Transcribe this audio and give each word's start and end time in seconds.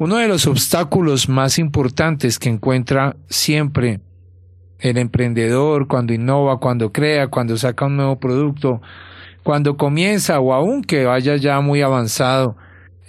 Uno 0.00 0.16
de 0.16 0.28
los 0.28 0.46
obstáculos 0.46 1.28
más 1.28 1.58
importantes 1.58 2.38
que 2.38 2.48
encuentra 2.48 3.16
siempre 3.28 4.00
el 4.78 4.96
emprendedor 4.96 5.88
cuando 5.88 6.14
innova, 6.14 6.58
cuando 6.58 6.90
crea, 6.90 7.28
cuando 7.28 7.58
saca 7.58 7.84
un 7.84 7.98
nuevo 7.98 8.18
producto, 8.18 8.80
cuando 9.42 9.76
comienza 9.76 10.40
o 10.40 10.54
aún 10.54 10.82
que 10.82 11.04
vaya 11.04 11.36
ya 11.36 11.60
muy 11.60 11.82
avanzado 11.82 12.56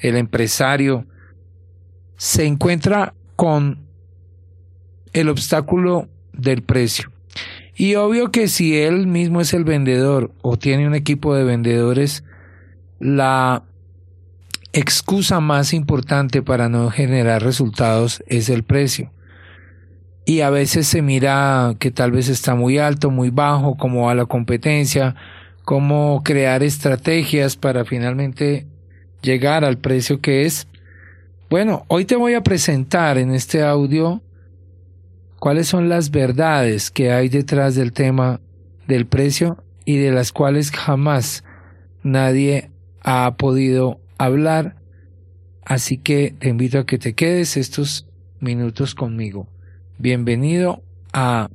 el 0.01 0.17
empresario, 0.17 1.05
se 2.17 2.45
encuentra 2.45 3.13
con 3.37 3.79
el 5.13 5.29
obstáculo 5.29 6.09
del 6.33 6.61
precio. 6.61 7.09
Y 7.73 7.95
obvio 7.95 8.31
que 8.31 8.49
si 8.49 8.77
él 8.77 9.07
mismo 9.07 9.39
es 9.39 9.53
el 9.53 9.63
vendedor 9.63 10.33
o 10.41 10.57
tiene 10.57 10.87
un 10.87 10.95
equipo 10.95 11.35
de 11.35 11.45
vendedores, 11.45 12.25
la 12.99 13.63
excusa 14.73 15.39
más 15.39 15.73
importante 15.73 16.41
para 16.41 16.69
no 16.69 16.89
generar 16.89 17.43
resultados 17.43 18.23
es 18.27 18.49
el 18.49 18.63
precio. 18.63 19.11
Y 20.25 20.41
a 20.41 20.49
veces 20.49 20.87
se 20.87 21.01
mira 21.01 21.75
que 21.79 21.91
tal 21.91 22.11
vez 22.11 22.29
está 22.29 22.55
muy 22.55 22.77
alto, 22.77 23.09
muy 23.09 23.31
bajo, 23.31 23.75
cómo 23.75 24.05
va 24.05 24.15
la 24.15 24.25
competencia, 24.25 25.15
cómo 25.65 26.21
crear 26.23 26.63
estrategias 26.63 27.55
para 27.55 27.85
finalmente 27.85 28.67
llegar 29.21 29.65
al 29.65 29.77
precio 29.77 30.21
que 30.21 30.45
es. 30.45 30.67
Bueno, 31.49 31.85
hoy 31.87 32.05
te 32.05 32.15
voy 32.15 32.35
a 32.35 32.43
presentar 32.43 33.17
en 33.17 33.33
este 33.33 33.63
audio 33.63 34.21
cuáles 35.39 35.67
son 35.67 35.89
las 35.89 36.11
verdades 36.11 36.91
que 36.91 37.11
hay 37.11 37.27
detrás 37.27 37.75
del 37.75 37.93
tema 37.93 38.39
del 38.87 39.07
precio 39.07 39.63
y 39.85 39.97
de 39.97 40.11
las 40.11 40.31
cuales 40.31 40.71
jamás 40.71 41.43
nadie 42.03 42.69
ha 43.03 43.35
podido 43.37 44.00
hablar, 44.25 44.75
así 45.65 45.97
que 45.97 46.35
te 46.37 46.49
invito 46.49 46.79
a 46.79 46.85
que 46.85 46.97
te 46.97 47.13
quedes 47.13 47.57
estos 47.57 48.07
minutos 48.39 48.93
conmigo. 48.93 49.47
Bienvenido 49.97 50.83
a 51.11 51.49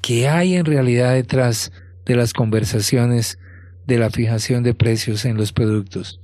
qué 0.00 0.28
hay 0.28 0.56
en 0.56 0.64
realidad 0.64 1.14
detrás 1.14 1.72
de 2.04 2.16
las 2.16 2.32
conversaciones 2.32 3.38
de 3.86 3.98
la 3.98 4.10
fijación 4.10 4.62
de 4.62 4.74
precios 4.74 5.24
en 5.24 5.36
los 5.36 5.52
productos. 5.52 6.20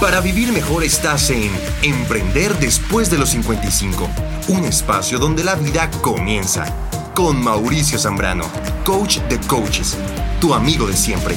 Para 0.00 0.20
vivir 0.20 0.52
mejor 0.52 0.82
estás 0.82 1.30
en 1.30 1.50
Emprender 1.82 2.52
después 2.58 3.08
de 3.10 3.18
los 3.18 3.30
55, 3.30 4.08
un 4.48 4.64
espacio 4.64 5.18
donde 5.18 5.44
la 5.44 5.54
vida 5.54 5.88
comienza 6.02 6.91
con 7.14 7.42
Mauricio 7.42 7.98
Zambrano, 7.98 8.44
coach 8.84 9.18
de 9.28 9.40
coaches, 9.40 9.96
tu 10.40 10.54
amigo 10.54 10.86
de 10.86 10.96
siempre. 10.96 11.36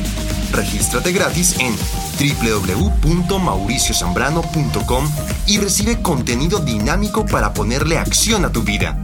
Regístrate 0.51 1.11
gratis 1.11 1.55
en 1.59 1.75
www.mauriciozambrano.com 2.17 5.11
y 5.47 5.57
recibe 5.57 6.01
contenido 6.01 6.59
dinámico 6.59 7.25
para 7.25 7.53
ponerle 7.53 7.97
acción 7.97 8.45
a 8.45 8.51
tu 8.51 8.63
vida. 8.63 8.97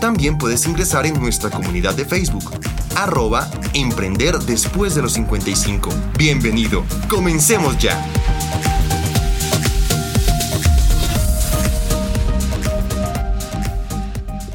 También 0.00 0.38
puedes 0.38 0.66
ingresar 0.66 1.06
en 1.06 1.20
nuestra 1.20 1.50
comunidad 1.50 1.94
de 1.94 2.04
Facebook, 2.04 2.50
arroba 2.96 3.48
Emprender 3.74 4.38
después 4.38 4.94
de 4.94 5.02
los 5.02 5.12
55. 5.12 5.90
Bienvenido, 6.16 6.84
comencemos 7.08 7.76
ya. 7.78 8.02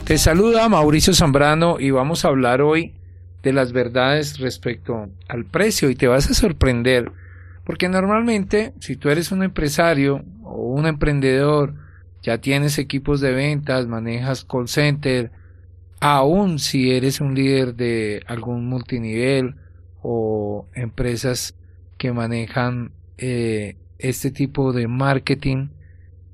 Te 0.05 0.19
saluda 0.19 0.69
Mauricio 0.69 1.15
Zambrano 1.15 1.79
y 1.79 1.89
vamos 1.89 2.25
a 2.25 2.27
hablar 2.27 2.61
hoy 2.61 2.93
de 3.41 3.53
las 3.53 3.71
verdades 3.71 4.37
respecto 4.37 5.09
al 5.27 5.45
precio. 5.45 5.89
Y 5.89 5.95
te 5.95 6.05
vas 6.05 6.29
a 6.29 6.35
sorprender 6.35 7.11
porque 7.63 7.89
normalmente 7.89 8.73
si 8.79 8.97
tú 8.97 9.09
eres 9.09 9.31
un 9.31 9.41
empresario 9.41 10.23
o 10.43 10.57
un 10.57 10.85
emprendedor 10.85 11.73
ya 12.21 12.37
tienes 12.37 12.77
equipos 12.77 13.19
de 13.19 13.31
ventas, 13.31 13.87
manejas 13.87 14.45
call 14.45 14.67
center, 14.67 15.31
aún 15.99 16.59
si 16.59 16.91
eres 16.91 17.19
un 17.19 17.33
líder 17.33 17.73
de 17.73 18.21
algún 18.27 18.67
multinivel 18.67 19.55
o 20.03 20.67
empresas 20.75 21.55
que 21.97 22.11
manejan 22.11 22.91
eh, 23.17 23.75
este 23.97 24.29
tipo 24.29 24.71
de 24.71 24.87
marketing 24.87 25.69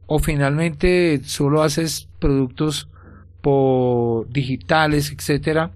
o 0.08 0.20
finalmente 0.20 1.22
solo 1.24 1.64
haces 1.64 2.10
productos 2.20 2.90
por 3.41 4.29
digitales, 4.29 5.12
etcétera, 5.12 5.72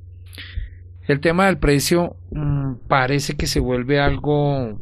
el 1.08 1.20
tema 1.20 1.46
del 1.46 1.58
precio 1.58 2.16
mm, 2.32 2.76
parece 2.88 3.36
que 3.36 3.48
se 3.48 3.60
vuelve 3.60 4.00
algo 4.00 4.80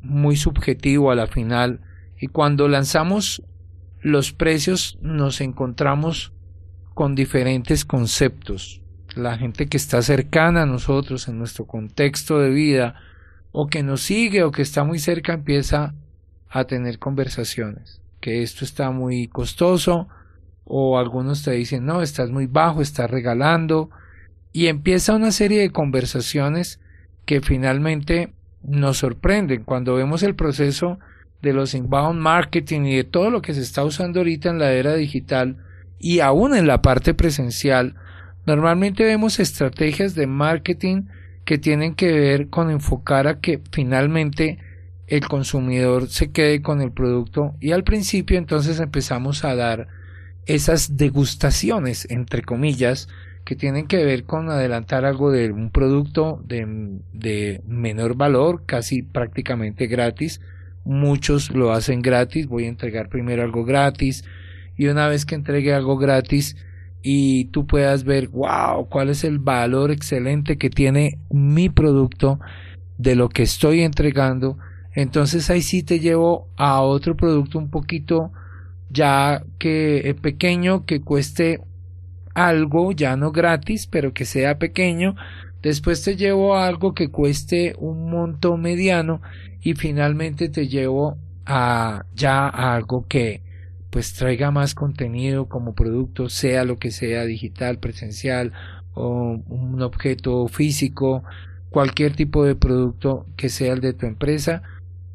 muy 0.00 0.36
subjetivo 0.36 1.10
a 1.10 1.14
la 1.14 1.26
final 1.26 1.80
y 2.20 2.28
cuando 2.28 2.68
lanzamos 2.68 3.42
los 4.00 4.32
precios 4.32 4.98
nos 5.00 5.40
encontramos 5.40 6.32
con 6.94 7.14
diferentes 7.14 7.84
conceptos. 7.84 8.80
La 9.14 9.36
gente 9.36 9.68
que 9.68 9.76
está 9.76 10.00
cercana 10.02 10.62
a 10.62 10.66
nosotros 10.66 11.28
en 11.28 11.38
nuestro 11.38 11.66
contexto 11.66 12.38
de 12.38 12.50
vida 12.50 12.94
o 13.52 13.66
que 13.66 13.82
nos 13.82 14.00
sigue 14.02 14.42
o 14.42 14.50
que 14.50 14.62
está 14.62 14.84
muy 14.84 14.98
cerca 14.98 15.34
empieza 15.34 15.94
a 16.48 16.64
tener 16.64 16.98
conversaciones 16.98 18.02
que 18.22 18.42
esto 18.42 18.64
está 18.64 18.92
muy 18.92 19.26
costoso, 19.26 20.08
o 20.74 20.96
algunos 20.96 21.42
te 21.42 21.50
dicen, 21.50 21.84
no, 21.84 22.00
estás 22.00 22.30
muy 22.30 22.46
bajo, 22.46 22.80
estás 22.80 23.10
regalando, 23.10 23.90
y 24.54 24.68
empieza 24.68 25.14
una 25.14 25.30
serie 25.30 25.60
de 25.60 25.70
conversaciones 25.70 26.80
que 27.26 27.42
finalmente 27.42 28.32
nos 28.62 28.96
sorprenden. 28.96 29.64
Cuando 29.64 29.94
vemos 29.96 30.22
el 30.22 30.34
proceso 30.34 30.98
de 31.42 31.52
los 31.52 31.74
inbound 31.74 32.18
marketing 32.18 32.86
y 32.86 32.96
de 32.96 33.04
todo 33.04 33.28
lo 33.28 33.42
que 33.42 33.52
se 33.52 33.60
está 33.60 33.84
usando 33.84 34.20
ahorita 34.20 34.48
en 34.48 34.58
la 34.58 34.72
era 34.72 34.94
digital 34.94 35.58
y 35.98 36.20
aún 36.20 36.56
en 36.56 36.66
la 36.66 36.80
parte 36.80 37.12
presencial, 37.12 37.96
normalmente 38.46 39.04
vemos 39.04 39.40
estrategias 39.40 40.14
de 40.14 40.26
marketing 40.26 41.02
que 41.44 41.58
tienen 41.58 41.94
que 41.94 42.12
ver 42.12 42.48
con 42.48 42.70
enfocar 42.70 43.26
a 43.26 43.40
que 43.40 43.60
finalmente 43.72 44.56
el 45.06 45.28
consumidor 45.28 46.08
se 46.08 46.30
quede 46.30 46.62
con 46.62 46.80
el 46.80 46.92
producto 46.92 47.56
y 47.60 47.72
al 47.72 47.84
principio 47.84 48.38
entonces 48.38 48.80
empezamos 48.80 49.44
a 49.44 49.54
dar 49.54 50.00
esas 50.46 50.96
degustaciones, 50.96 52.06
entre 52.10 52.42
comillas, 52.42 53.08
que 53.44 53.56
tienen 53.56 53.86
que 53.86 54.04
ver 54.04 54.24
con 54.24 54.50
adelantar 54.50 55.04
algo 55.04 55.30
de 55.30 55.50
un 55.50 55.70
producto 55.70 56.40
de, 56.44 57.00
de, 57.12 57.60
menor 57.66 58.16
valor, 58.16 58.62
casi 58.66 59.02
prácticamente 59.02 59.86
gratis. 59.86 60.40
Muchos 60.84 61.50
lo 61.50 61.72
hacen 61.72 62.02
gratis, 62.02 62.46
voy 62.46 62.64
a 62.64 62.68
entregar 62.68 63.08
primero 63.08 63.42
algo 63.42 63.64
gratis. 63.64 64.24
Y 64.76 64.86
una 64.86 65.08
vez 65.08 65.26
que 65.26 65.34
entregue 65.34 65.74
algo 65.74 65.96
gratis 65.96 66.56
y 67.02 67.46
tú 67.46 67.66
puedas 67.66 68.04
ver, 68.04 68.28
wow, 68.28 68.88
cuál 68.88 69.10
es 69.10 69.24
el 69.24 69.38
valor 69.38 69.90
excelente 69.90 70.56
que 70.56 70.70
tiene 70.70 71.18
mi 71.30 71.68
producto 71.68 72.38
de 72.96 73.16
lo 73.16 73.28
que 73.28 73.42
estoy 73.42 73.82
entregando, 73.82 74.56
entonces 74.94 75.50
ahí 75.50 75.62
sí 75.62 75.82
te 75.82 75.98
llevo 75.98 76.48
a 76.56 76.80
otro 76.80 77.16
producto 77.16 77.58
un 77.58 77.70
poquito 77.70 78.32
ya 78.92 79.44
que 79.58 80.14
pequeño, 80.20 80.84
que 80.84 81.00
cueste 81.00 81.60
algo, 82.34 82.92
ya 82.92 83.16
no 83.16 83.32
gratis, 83.32 83.86
pero 83.86 84.12
que 84.12 84.24
sea 84.24 84.58
pequeño. 84.58 85.16
Después 85.62 86.02
te 86.02 86.16
llevo 86.16 86.56
a 86.56 86.66
algo 86.66 86.94
que 86.94 87.08
cueste 87.08 87.74
un 87.78 88.10
monto 88.10 88.56
mediano 88.56 89.22
y 89.60 89.74
finalmente 89.74 90.48
te 90.48 90.68
llevo 90.68 91.18
a 91.46 92.04
ya 92.14 92.48
a 92.48 92.74
algo 92.74 93.06
que 93.06 93.42
pues 93.90 94.14
traiga 94.14 94.50
más 94.50 94.74
contenido 94.74 95.46
como 95.48 95.74
producto, 95.74 96.28
sea 96.28 96.64
lo 96.64 96.78
que 96.78 96.90
sea, 96.90 97.24
digital, 97.24 97.78
presencial 97.78 98.52
o 98.94 99.40
un 99.46 99.82
objeto 99.82 100.48
físico, 100.48 101.22
cualquier 101.70 102.16
tipo 102.16 102.44
de 102.44 102.54
producto 102.54 103.26
que 103.36 103.48
sea 103.48 103.74
el 103.74 103.80
de 103.80 103.92
tu 103.92 104.06
empresa 104.06 104.62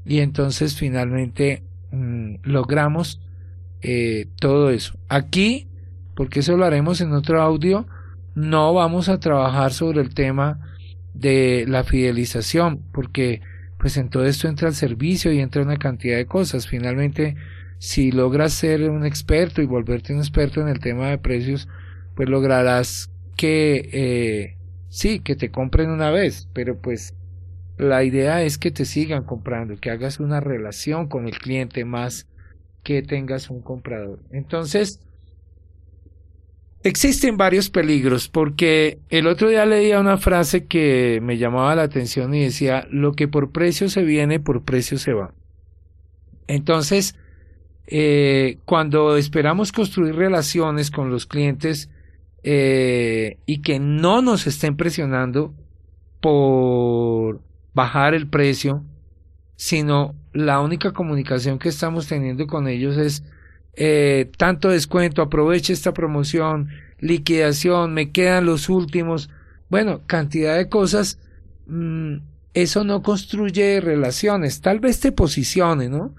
y 0.05 0.19
entonces 0.19 0.77
finalmente 0.77 1.63
mm, 1.91 2.35
logramos 2.43 3.19
eh, 3.81 4.27
todo 4.39 4.69
eso. 4.69 4.97
Aquí, 5.09 5.67
porque 6.15 6.39
eso 6.39 6.57
lo 6.57 6.65
haremos 6.65 7.01
en 7.01 7.13
otro 7.13 7.41
audio, 7.41 7.87
no 8.35 8.73
vamos 8.73 9.09
a 9.09 9.19
trabajar 9.19 9.73
sobre 9.73 10.01
el 10.01 10.13
tema 10.13 10.59
de 11.13 11.65
la 11.67 11.83
fidelización, 11.83 12.81
porque 12.91 13.41
pues 13.79 13.97
en 13.97 14.09
todo 14.09 14.25
esto 14.25 14.47
entra 14.47 14.69
el 14.69 14.75
servicio 14.75 15.31
y 15.31 15.39
entra 15.39 15.61
una 15.61 15.77
cantidad 15.77 16.17
de 16.17 16.25
cosas. 16.25 16.67
Finalmente, 16.67 17.35
si 17.79 18.11
logras 18.11 18.53
ser 18.53 18.89
un 18.89 19.05
experto 19.05 19.61
y 19.61 19.65
volverte 19.65 20.13
un 20.13 20.19
experto 20.19 20.61
en 20.61 20.67
el 20.67 20.79
tema 20.79 21.09
de 21.09 21.17
precios, 21.17 21.67
pues 22.15 22.29
lograrás 22.29 23.11
que 23.35 23.89
eh, 23.93 24.57
sí, 24.89 25.19
que 25.19 25.35
te 25.35 25.51
compren 25.51 25.89
una 25.89 26.09
vez, 26.09 26.49
pero 26.53 26.79
pues 26.79 27.13
la 27.77 28.03
idea 28.03 28.41
es 28.41 28.57
que 28.57 28.71
te 28.71 28.85
sigan 28.85 29.23
comprando, 29.23 29.77
que 29.77 29.91
hagas 29.91 30.19
una 30.19 30.39
relación 30.39 31.07
con 31.07 31.27
el 31.27 31.37
cliente 31.37 31.85
más 31.85 32.26
que 32.87 33.01
tengas 33.01 33.49
un 33.49 33.61
comprador. 33.61 34.19
Entonces, 34.31 35.01
Existen 36.83 37.35
varios 37.35 37.69
peligros 37.69 38.29
porque 38.29 38.99
el 39.09 39.27
otro 39.27 39.49
día 39.49 39.65
leía 39.65 39.99
una 39.99 40.15
frase 40.15 40.67
que 40.67 41.19
me 41.21 41.37
llamaba 41.37 41.75
la 41.75 41.81
atención 41.81 42.33
y 42.33 42.43
decía, 42.43 42.87
lo 42.89 43.11
que 43.11 43.27
por 43.27 43.51
precio 43.51 43.89
se 43.89 44.03
viene, 44.03 44.39
por 44.39 44.63
precio 44.63 44.97
se 44.97 45.11
va. 45.11 45.33
Entonces, 46.47 47.15
eh, 47.87 48.59
cuando 48.63 49.17
esperamos 49.17 49.73
construir 49.73 50.15
relaciones 50.15 50.89
con 50.89 51.09
los 51.09 51.25
clientes 51.25 51.89
eh, 52.43 53.37
y 53.45 53.61
que 53.61 53.79
no 53.79 54.21
nos 54.21 54.47
estén 54.47 54.77
presionando 54.77 55.53
por 56.21 57.41
bajar 57.73 58.13
el 58.13 58.29
precio, 58.29 58.85
sino 59.57 60.15
la 60.31 60.61
única 60.61 60.93
comunicación 60.93 61.59
que 61.59 61.69
estamos 61.69 62.07
teniendo 62.07 62.47
con 62.47 62.67
ellos 62.67 62.95
es 62.95 63.23
eh, 63.73 64.31
tanto 64.37 64.69
descuento, 64.69 65.21
aproveche 65.21 65.73
esta 65.73 65.93
promoción, 65.93 66.69
liquidación, 66.99 67.93
me 67.93 68.11
quedan 68.11 68.45
los 68.45 68.69
últimos, 68.69 69.29
bueno, 69.69 70.01
cantidad 70.05 70.55
de 70.55 70.69
cosas, 70.69 71.19
mm, 71.65 72.17
eso 72.53 72.83
no 72.83 73.01
construye 73.01 73.81
relaciones, 73.81 74.61
tal 74.61 74.79
vez 74.79 74.99
te 74.99 75.11
posicione, 75.11 75.89
¿no? 75.89 76.15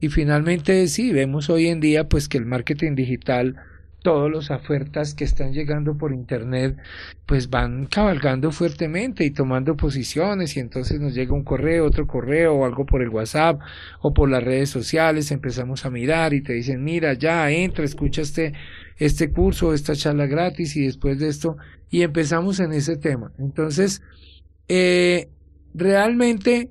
Y 0.00 0.08
finalmente 0.08 0.86
sí, 0.88 1.12
vemos 1.12 1.48
hoy 1.48 1.68
en 1.68 1.80
día 1.80 2.08
pues 2.08 2.28
que 2.28 2.38
el 2.38 2.46
marketing 2.46 2.94
digital 2.94 3.56
todas 4.02 4.30
las 4.30 4.50
ofertas 4.50 5.14
que 5.14 5.24
están 5.24 5.52
llegando 5.52 5.96
por 5.96 6.12
internet 6.12 6.76
pues 7.26 7.50
van 7.50 7.86
cabalgando 7.86 8.50
fuertemente 8.50 9.24
y 9.24 9.30
tomando 9.30 9.76
posiciones 9.76 10.56
y 10.56 10.60
entonces 10.60 11.00
nos 11.00 11.14
llega 11.14 11.34
un 11.34 11.44
correo, 11.44 11.86
otro 11.86 12.06
correo 12.06 12.54
o 12.54 12.64
algo 12.64 12.86
por 12.86 13.02
el 13.02 13.10
WhatsApp 13.10 13.60
o 14.00 14.12
por 14.14 14.30
las 14.30 14.42
redes 14.42 14.70
sociales, 14.70 15.30
empezamos 15.30 15.84
a 15.84 15.90
mirar 15.90 16.34
y 16.34 16.42
te 16.42 16.54
dicen 16.54 16.82
mira 16.82 17.14
ya 17.14 17.50
entra, 17.50 17.84
escucha 17.84 18.22
este, 18.22 18.54
este 18.96 19.30
curso, 19.30 19.74
esta 19.74 19.94
charla 19.94 20.26
gratis 20.26 20.76
y 20.76 20.84
después 20.86 21.18
de 21.18 21.28
esto 21.28 21.56
y 21.90 22.02
empezamos 22.02 22.60
en 22.60 22.72
ese 22.72 22.96
tema. 22.96 23.32
Entonces, 23.38 24.02
eh, 24.68 25.28
realmente 25.74 26.70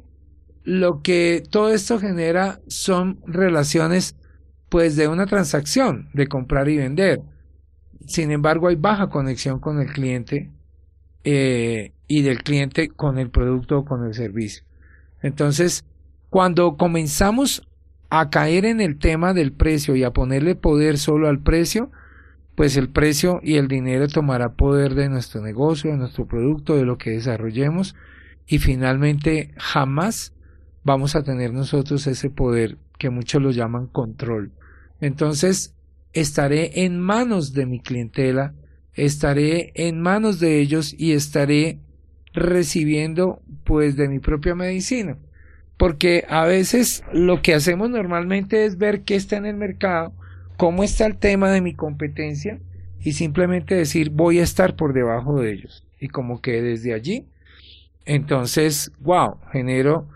lo 0.64 1.02
que 1.02 1.44
todo 1.50 1.74
esto 1.74 2.00
genera 2.00 2.60
son 2.68 3.20
relaciones 3.26 4.16
pues 4.70 4.96
de 4.96 5.08
una 5.08 5.26
transacción 5.26 6.10
de 6.14 6.28
comprar 6.28 6.70
y 6.70 6.78
vender. 6.78 7.22
Sin 8.06 8.32
embargo, 8.32 8.68
hay 8.68 8.76
baja 8.76 9.10
conexión 9.10 9.60
con 9.60 9.82
el 9.82 9.92
cliente 9.92 10.52
eh, 11.24 11.92
y 12.08 12.22
del 12.22 12.44
cliente 12.44 12.90
con 12.90 13.20
el 13.20 13.30
producto 13.30 13.80
o 13.80 13.86
con 13.86 14.06
el 14.06 14.14
servicio. 14.14 14.64
Entonces, 15.22 15.84
cuando 16.30 16.78
comenzamos 16.78 17.68
a 18.10 18.30
caer 18.30 18.66
en 18.66 18.82
el 18.82 18.98
tema 18.98 19.34
del 19.34 19.52
precio 19.52 19.96
y 19.96 20.04
a 20.04 20.12
ponerle 20.12 20.56
poder 20.56 20.98
solo 20.98 21.28
al 21.28 21.40
precio, 21.40 21.92
pues 22.56 22.76
el 22.78 22.90
precio 22.90 23.40
y 23.44 23.56
el 23.56 23.68
dinero 23.68 24.08
tomará 24.08 24.54
poder 24.54 24.96
de 24.96 25.10
nuestro 25.10 25.42
negocio, 25.42 25.92
de 25.92 25.98
nuestro 25.98 26.28
producto, 26.28 26.76
de 26.76 26.86
lo 26.86 26.98
que 26.98 27.12
desarrollemos 27.12 27.96
y 28.48 28.58
finalmente 28.58 29.54
jamás 29.58 30.34
vamos 30.84 31.16
a 31.16 31.24
tener 31.24 31.54
nosotros 31.54 32.08
ese 32.08 32.30
poder 32.30 32.78
que 32.98 33.10
muchos 33.10 33.42
lo 33.42 33.52
llaman 33.52 33.88
control. 33.88 34.52
Entonces, 35.02 35.76
estaré 36.14 36.84
en 36.84 37.00
manos 37.00 37.54
de 37.54 37.66
mi 37.66 37.80
clientela, 37.80 38.54
estaré 38.94 39.72
en 39.76 40.02
manos 40.02 40.40
de 40.40 40.60
ellos 40.60 40.96
y 40.98 41.14
estaré 41.14 41.80
recibiendo 42.34 43.42
pues 43.64 43.96
de 43.96 44.08
mi 44.08 44.20
propia 44.20 44.56
medicina. 44.56 45.18
Porque 45.78 46.26
a 46.28 46.46
veces 46.46 47.04
lo 47.14 47.42
que 47.42 47.54
hacemos 47.54 47.90
normalmente 47.90 48.66
es 48.66 48.78
ver 48.78 49.02
qué 49.02 49.16
está 49.16 49.38
en 49.38 49.46
el 49.46 49.56
mercado, 49.56 50.14
cómo 50.58 50.84
está 50.84 51.06
el 51.06 51.18
tema 51.18 51.50
de 51.52 51.62
mi 51.62 51.74
competencia 51.74 52.60
y 53.00 53.14
simplemente 53.14 53.76
decir 53.76 54.10
voy 54.10 54.40
a 54.40 54.44
estar 54.44 54.76
por 54.76 54.94
debajo 54.94 55.40
de 55.40 55.54
ellos. 55.54 55.86
Y 56.00 56.10
como 56.10 56.42
que 56.42 56.62
desde 56.62 56.94
allí, 56.94 57.26
entonces, 58.06 58.92
wow, 59.00 59.38
genero 59.52 60.08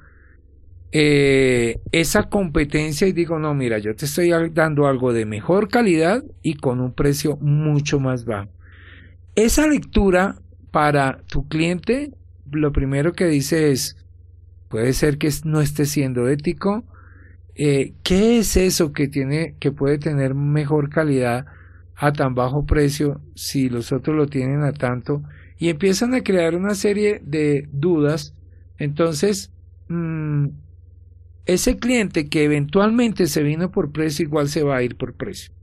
eh, 0.96 1.80
esa 1.92 2.30
competencia 2.30 3.08
y 3.08 3.14
digo, 3.14 3.40
no, 3.40 3.56
mira, 3.56 3.80
yo 3.80 3.96
te 3.96 4.06
estoy 4.06 4.30
dando 4.52 4.86
algo 4.86 5.12
de 5.12 5.26
mejor 5.26 5.68
calidad 5.68 6.24
y 6.44 6.54
con 6.54 6.80
un 6.80 6.94
precio 6.94 7.36
mucho 7.38 8.00
más 8.00 8.26
bajo. 8.26 8.52
Esa 9.34 9.66
lectura 9.66 10.36
para 10.70 11.18
tu 11.26 11.48
cliente, 11.48 12.12
lo 12.52 12.72
primero 12.72 13.14
que 13.14 13.26
dice 13.26 13.72
es, 13.72 13.98
puede 14.70 14.94
ser 14.94 15.18
que 15.18 15.32
no 15.46 15.62
esté 15.62 15.86
siendo 15.86 16.30
ético, 16.30 16.84
eh, 17.56 17.94
¿qué 18.04 18.38
es 18.38 18.56
eso 18.56 18.94
que 18.94 19.08
tiene, 19.08 19.56
que 19.60 19.72
puede 19.72 19.98
tener 19.98 20.36
mejor 20.36 20.92
calidad 20.92 21.48
a 21.96 22.14
tan 22.14 22.36
bajo 22.36 22.68
precio 22.68 23.20
si 23.34 23.68
los 23.68 23.92
otros 23.92 24.16
lo 24.16 24.28
tienen 24.28 24.62
a 24.62 24.74
tanto? 24.74 25.24
Y 25.58 25.70
empiezan 25.70 26.14
a 26.14 26.22
crear 26.22 26.54
una 26.54 26.76
serie 26.76 27.20
de 27.26 27.68
dudas. 27.72 28.36
Entonces, 28.78 29.52
mmm, 29.88 30.50
ese 31.46 31.78
cliente 31.78 32.30
que 32.30 32.44
eventualmente 32.44 33.28
se 33.28 33.44
vino 33.44 33.72
por 33.72 33.92
precio 33.92 34.26
igual 34.26 34.48
se 34.48 34.64
va 34.64 34.78
a 34.78 34.84
ir 34.84 34.96
por 34.96 35.14
precio. 35.14 35.54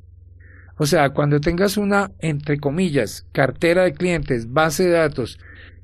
O 0.76 0.86
sea, 0.86 1.10
cuando 1.10 1.40
tengas 1.40 1.76
una, 1.76 2.10
entre 2.20 2.58
comillas, 2.58 3.26
cartera 3.32 3.84
de 3.84 3.92
clientes, 3.92 4.52
base 4.52 4.84
de 4.84 4.92
datos, 4.92 5.38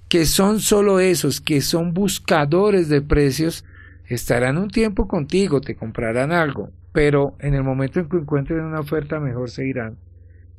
que 0.09 0.25
son 0.25 0.61
solo 0.61 1.01
esos, 1.01 1.41
que 1.41 1.61
son 1.61 1.93
buscadores 1.93 2.89
de 2.89 3.03
precios, 3.03 3.65
estarán 4.07 4.57
un 4.57 4.71
tiempo 4.71 5.09
contigo, 5.09 5.61
te 5.61 5.77
comprarán 5.77 6.33
algo, 6.33 6.71
pero 6.93 7.37
en 7.41 7.55
el 7.55 7.63
momento 7.63 8.01
en 8.01 8.09
que 8.09 8.17
encuentren 8.17 8.61
una 8.61 8.81
oferta 8.81 9.21
mejor 9.21 9.51
se 9.51 9.67
irán. 9.67 9.99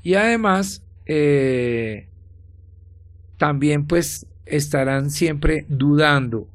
Y 0.04 0.16
además, 0.16 0.84
eh, 1.06 2.08
también 3.38 3.88
pues 3.88 4.28
estarán 4.46 5.10
siempre 5.10 5.66
dudando 5.70 6.48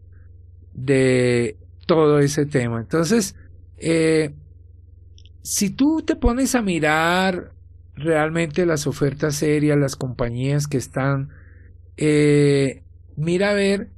de 0.72 1.56
todo 1.86 2.18
ese 2.18 2.46
tema. 2.46 2.80
Entonces, 2.80 3.34
eh, 3.78 4.34
si 5.42 5.70
tú 5.70 6.02
te 6.02 6.16
pones 6.16 6.54
a 6.54 6.62
mirar 6.62 7.52
realmente 7.94 8.64
las 8.66 8.86
ofertas 8.86 9.36
serias, 9.36 9.78
las 9.78 9.96
compañías 9.96 10.66
que 10.66 10.78
están, 10.78 11.30
eh, 11.96 12.82
mira 13.16 13.50
a 13.50 13.54
ver 13.54 13.90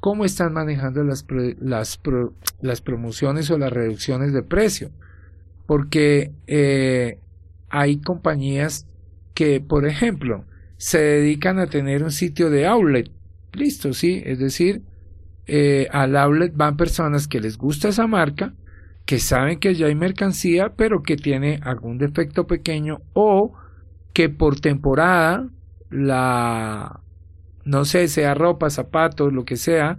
cómo 0.00 0.24
están 0.24 0.52
manejando 0.52 1.02
las, 1.02 1.26
las, 1.60 2.80
promociones 2.82 3.50
o 3.50 3.58
las 3.58 3.72
reducciones 3.72 4.32
de 4.32 4.42
precio. 4.42 4.90
Porque 5.66 6.32
eh, 6.46 7.18
hay 7.70 8.00
compañías 8.00 8.86
que, 9.34 9.60
por 9.60 9.86
ejemplo, 9.86 10.44
se 10.76 10.98
dedican 10.98 11.58
a 11.58 11.66
tener 11.66 12.02
un 12.02 12.10
sitio 12.10 12.50
de 12.50 12.66
outlet. 12.66 13.10
Listo, 13.52 13.94
sí, 13.94 14.22
es 14.24 14.38
decir, 14.38 14.82
eh, 15.46 15.88
al 15.92 16.16
outlet 16.16 16.52
van 16.54 16.76
personas 16.76 17.28
que 17.28 17.40
les 17.40 17.58
gusta 17.58 17.88
esa 17.88 18.06
marca, 18.06 18.54
que 19.04 19.18
saben 19.18 19.58
que 19.58 19.74
ya 19.74 19.86
hay 19.86 19.94
mercancía, 19.94 20.74
pero 20.76 21.02
que 21.02 21.16
tiene 21.16 21.60
algún 21.62 21.98
defecto 21.98 22.46
pequeño 22.46 23.02
o 23.12 23.52
que 24.14 24.28
por 24.30 24.60
temporada 24.60 25.48
la, 25.90 27.00
no 27.64 27.84
sé, 27.84 28.08
sea 28.08 28.34
ropa, 28.34 28.70
zapatos, 28.70 29.32
lo 29.32 29.44
que 29.44 29.56
sea, 29.56 29.98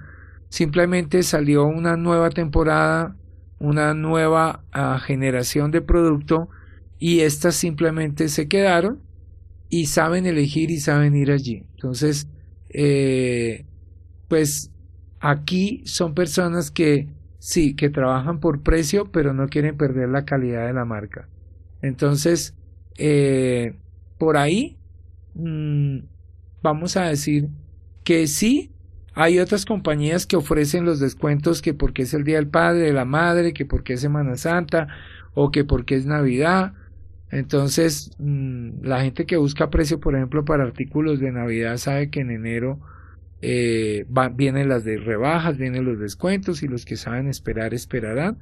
simplemente 0.50 1.22
salió 1.22 1.66
una 1.66 1.98
nueva 1.98 2.30
temporada, 2.30 3.16
una 3.60 3.94
nueva 3.94 4.64
ah, 4.72 5.00
generación 5.00 5.72
de 5.72 5.82
producto 5.82 6.50
y 6.98 7.22
estas 7.22 7.56
simplemente 7.56 8.30
se 8.30 8.48
quedaron 8.48 9.02
y 9.70 9.88
saben 9.88 10.26
elegir 10.26 10.72
y 10.72 10.80
saben 10.80 11.16
ir 11.16 11.32
allí. 11.32 11.66
Entonces, 11.76 12.28
eh, 12.70 13.66
pues 14.28 14.72
Aquí 15.28 15.82
son 15.86 16.14
personas 16.14 16.70
que 16.70 17.08
sí, 17.40 17.76
que 17.76 17.90
trabajan 17.90 18.40
por 18.40 18.62
precio, 18.62 19.12
pero 19.12 19.34
no 19.34 19.48
quieren 19.48 19.76
perder 19.76 20.10
la 20.10 20.24
calidad 20.24 20.68
de 20.68 20.74
la 20.74 20.86
marca. 20.86 21.28
Entonces, 21.82 22.54
eh, 22.96 23.74
por 24.20 24.38
ahí 24.38 24.78
mm, 25.34 25.98
vamos 26.62 26.96
a 26.96 27.06
decir 27.06 27.50
que 28.04 28.28
sí, 28.28 28.70
hay 29.16 29.40
otras 29.40 29.66
compañías 29.66 30.28
que 30.28 30.36
ofrecen 30.36 30.86
los 30.86 31.00
descuentos 31.00 31.64
que 31.64 31.74
porque 31.74 32.04
es 32.04 32.14
el 32.14 32.24
Día 32.24 32.36
del 32.36 32.48
Padre, 32.48 32.82
de 32.82 32.94
la 32.94 33.06
Madre, 33.06 33.54
que 33.54 33.66
porque 33.66 33.94
es 33.94 34.02
Semana 34.02 34.38
Santa 34.38 34.90
o 35.34 35.50
que 35.50 35.64
porque 35.64 35.96
es 35.96 36.06
Navidad. 36.06 36.74
Entonces, 37.32 38.12
mm, 38.20 38.84
la 38.84 39.02
gente 39.02 39.26
que 39.26 39.38
busca 39.38 39.72
precio, 39.72 40.00
por 40.00 40.14
ejemplo, 40.16 40.46
para 40.46 40.66
artículos 40.66 41.20
de 41.20 41.32
Navidad 41.32 41.78
sabe 41.78 42.12
que 42.12 42.20
en 42.20 42.30
enero 42.30 42.80
eh, 43.42 44.06
vienen 44.34 44.70
las 44.70 44.84
de 44.84 44.98
rebajas, 44.98 45.58
vienen 45.58 45.86
los 45.86 46.00
descuentos 46.00 46.64
y 46.64 46.68
los 46.68 46.86
que 46.86 46.98
saben 46.98 47.28
esperar 47.28 47.74
esperarán. 47.74 48.38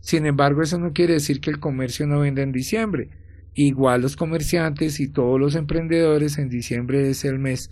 Sin 0.00 0.26
embargo, 0.26 0.62
eso 0.62 0.78
no 0.78 0.92
quiere 0.92 1.14
decir 1.14 1.40
que 1.40 1.50
el 1.50 1.60
comercio 1.60 2.06
no 2.06 2.20
venda 2.20 2.42
en 2.42 2.52
diciembre. 2.52 3.10
Igual 3.54 4.02
los 4.02 4.16
comerciantes 4.16 4.98
y 4.98 5.08
todos 5.08 5.38
los 5.38 5.54
emprendedores 5.54 6.38
en 6.38 6.48
diciembre 6.48 7.08
es 7.10 7.24
el 7.24 7.38
mes 7.38 7.70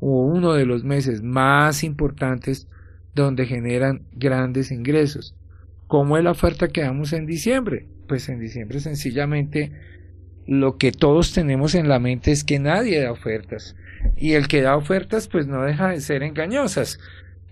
o 0.00 0.24
uno 0.24 0.54
de 0.54 0.66
los 0.66 0.82
meses 0.82 1.22
más 1.22 1.84
importantes 1.84 2.66
donde 3.14 3.46
generan 3.46 4.02
grandes 4.12 4.70
ingresos. 4.70 5.34
¿Cómo 5.86 6.16
es 6.16 6.24
la 6.24 6.32
oferta 6.32 6.68
que 6.68 6.82
damos 6.82 7.12
en 7.12 7.26
diciembre? 7.26 7.86
Pues 8.08 8.28
en 8.28 8.40
diciembre 8.40 8.80
sencillamente 8.80 9.72
lo 10.46 10.78
que 10.78 10.90
todos 10.90 11.32
tenemos 11.32 11.74
en 11.74 11.88
la 11.88 11.98
mente 11.98 12.32
es 12.32 12.44
que 12.44 12.58
nadie 12.58 13.00
da 13.00 13.12
ofertas. 13.12 13.76
Y 14.16 14.32
el 14.32 14.48
que 14.48 14.62
da 14.62 14.76
ofertas, 14.76 15.28
pues 15.28 15.46
no 15.46 15.62
deja 15.62 15.90
de 15.90 16.00
ser 16.00 16.22
engañosas. 16.22 16.98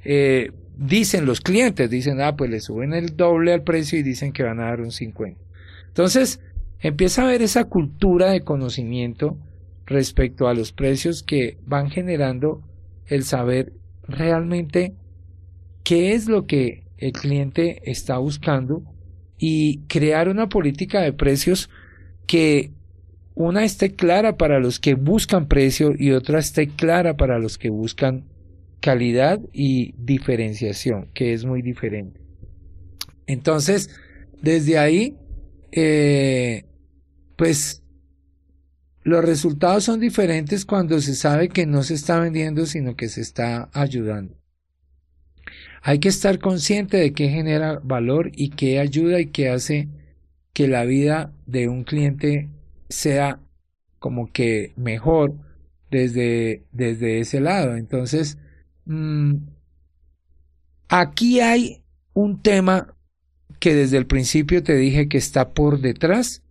Eh, 0.04 0.52
dicen 0.76 1.26
los 1.26 1.40
clientes, 1.40 1.90
dicen, 1.90 2.20
ah, 2.20 2.36
pues 2.36 2.50
le 2.50 2.60
suben 2.60 2.94
el 2.94 3.16
doble 3.16 3.52
al 3.52 3.62
precio 3.62 3.98
y 3.98 4.02
dicen 4.02 4.32
que 4.32 4.42
van 4.42 4.60
a 4.60 4.64
dar 4.64 4.80
un 4.80 4.92
50. 4.92 5.40
Entonces, 5.88 6.40
empieza 6.80 7.22
a 7.22 7.26
haber 7.26 7.42
esa 7.42 7.64
cultura 7.64 8.30
de 8.30 8.42
conocimiento 8.42 9.36
respecto 9.86 10.48
a 10.48 10.54
los 10.54 10.72
precios 10.72 11.22
que 11.22 11.58
van 11.66 11.90
generando 11.90 12.62
el 13.06 13.24
saber 13.24 13.72
realmente 14.06 14.94
qué 15.82 16.12
es 16.12 16.28
lo 16.28 16.46
que 16.46 16.84
el 16.98 17.12
cliente 17.12 17.90
está 17.90 18.18
buscando 18.18 18.82
y 19.38 19.80
crear 19.86 20.28
una 20.28 20.48
política 20.48 21.00
de 21.00 21.12
precios 21.12 21.70
que 22.26 22.72
una 23.38 23.64
esté 23.64 23.94
clara 23.94 24.36
para 24.36 24.58
los 24.58 24.80
que 24.80 24.94
buscan 24.94 25.46
precio 25.46 25.94
y 25.96 26.10
otra 26.10 26.40
esté 26.40 26.66
clara 26.66 27.16
para 27.16 27.38
los 27.38 27.56
que 27.56 27.70
buscan 27.70 28.24
calidad 28.80 29.40
y 29.52 29.94
diferenciación, 29.96 31.08
que 31.14 31.32
es 31.32 31.44
muy 31.44 31.62
diferente. 31.62 32.20
Entonces, 33.28 33.90
desde 34.42 34.76
ahí, 34.76 35.16
eh, 35.70 36.64
pues 37.36 37.84
los 39.04 39.24
resultados 39.24 39.84
son 39.84 40.00
diferentes 40.00 40.64
cuando 40.64 41.00
se 41.00 41.14
sabe 41.14 41.48
que 41.48 41.64
no 41.64 41.84
se 41.84 41.94
está 41.94 42.18
vendiendo, 42.18 42.66
sino 42.66 42.96
que 42.96 43.08
se 43.08 43.20
está 43.20 43.70
ayudando. 43.72 44.36
Hay 45.82 46.00
que 46.00 46.08
estar 46.08 46.40
consciente 46.40 46.96
de 46.96 47.12
qué 47.12 47.28
genera 47.28 47.78
valor 47.84 48.32
y 48.34 48.50
qué 48.50 48.80
ayuda 48.80 49.20
y 49.20 49.26
qué 49.26 49.48
hace 49.48 49.86
que 50.52 50.66
la 50.66 50.84
vida 50.84 51.32
de 51.46 51.68
un 51.68 51.84
cliente 51.84 52.48
sea 52.88 53.40
como 53.98 54.32
que 54.32 54.72
mejor 54.76 55.34
desde, 55.90 56.64
desde 56.72 57.20
ese 57.20 57.40
lado. 57.40 57.76
Entonces, 57.76 58.38
mmm, 58.84 59.36
aquí 60.88 61.40
hay 61.40 61.82
un 62.14 62.40
tema 62.42 62.94
que 63.58 63.74
desde 63.74 63.96
el 63.96 64.06
principio 64.06 64.62
te 64.62 64.76
dije 64.76 65.08
que 65.08 65.18
está 65.18 65.50
por 65.50 65.80
detrás 65.80 66.42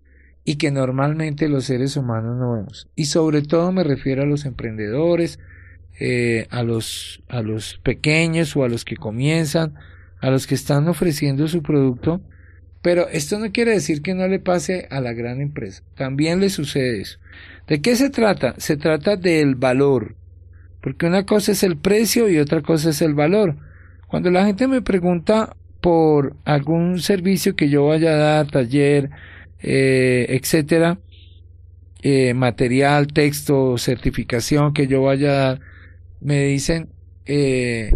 y 0.43 0.55
que 0.55 0.71
normalmente 0.71 1.49
los 1.49 1.65
seres 1.65 1.97
humanos 1.97 2.37
no 2.37 2.53
vemos. 2.53 2.89
Y 2.95 3.05
sobre 3.05 3.41
todo 3.41 3.71
me 3.71 3.83
refiero 3.83 4.23
a 4.23 4.25
los 4.25 4.45
emprendedores, 4.45 5.39
eh, 5.99 6.47
a, 6.51 6.63
los, 6.63 7.23
a 7.27 7.41
los 7.41 7.79
pequeños 7.83 8.55
o 8.55 8.63
a 8.63 8.69
los 8.69 8.85
que 8.85 8.95
comienzan, 8.95 9.75
a 10.21 10.29
los 10.29 10.47
que 10.47 10.55
están 10.55 10.87
ofreciendo 10.87 11.47
su 11.47 11.61
producto. 11.61 12.21
Pero 12.81 13.07
esto 13.09 13.39
no 13.39 13.51
quiere 13.51 13.71
decir 13.71 14.01
que 14.01 14.13
no 14.13 14.27
le 14.27 14.39
pase 14.39 14.87
a 14.91 15.01
la 15.01 15.13
gran 15.13 15.41
empresa. 15.41 15.83
También 15.95 16.39
le 16.39 16.49
sucede 16.49 17.01
eso. 17.01 17.19
¿De 17.67 17.81
qué 17.81 17.95
se 17.95 18.09
trata? 18.09 18.55
Se 18.57 18.77
trata 18.77 19.15
del 19.15 19.55
valor. 19.55 20.15
Porque 20.81 21.05
una 21.05 21.25
cosa 21.25 21.51
es 21.51 21.63
el 21.63 21.77
precio 21.77 22.29
y 22.29 22.37
otra 22.37 22.61
cosa 22.61 22.91
es 22.91 23.01
el 23.01 23.13
valor. 23.13 23.57
Cuando 24.07 24.31
la 24.31 24.45
gente 24.45 24.67
me 24.67 24.81
pregunta 24.81 25.55
por 25.81 26.35
algún 26.45 26.99
servicio 26.99 27.55
que 27.55 27.69
yo 27.69 27.87
vaya 27.87 28.11
a 28.11 28.17
dar, 28.17 28.47
taller, 28.47 29.09
eh, 29.61 30.27
etcétera, 30.29 30.99
eh, 32.03 32.33
material, 32.33 33.07
texto, 33.07 33.77
certificación 33.77 34.73
que 34.73 34.87
yo 34.87 35.01
vaya 35.01 35.29
a 35.31 35.35
dar, 35.35 35.59
me 36.21 36.45
dicen, 36.45 36.89
eh, 37.25 37.91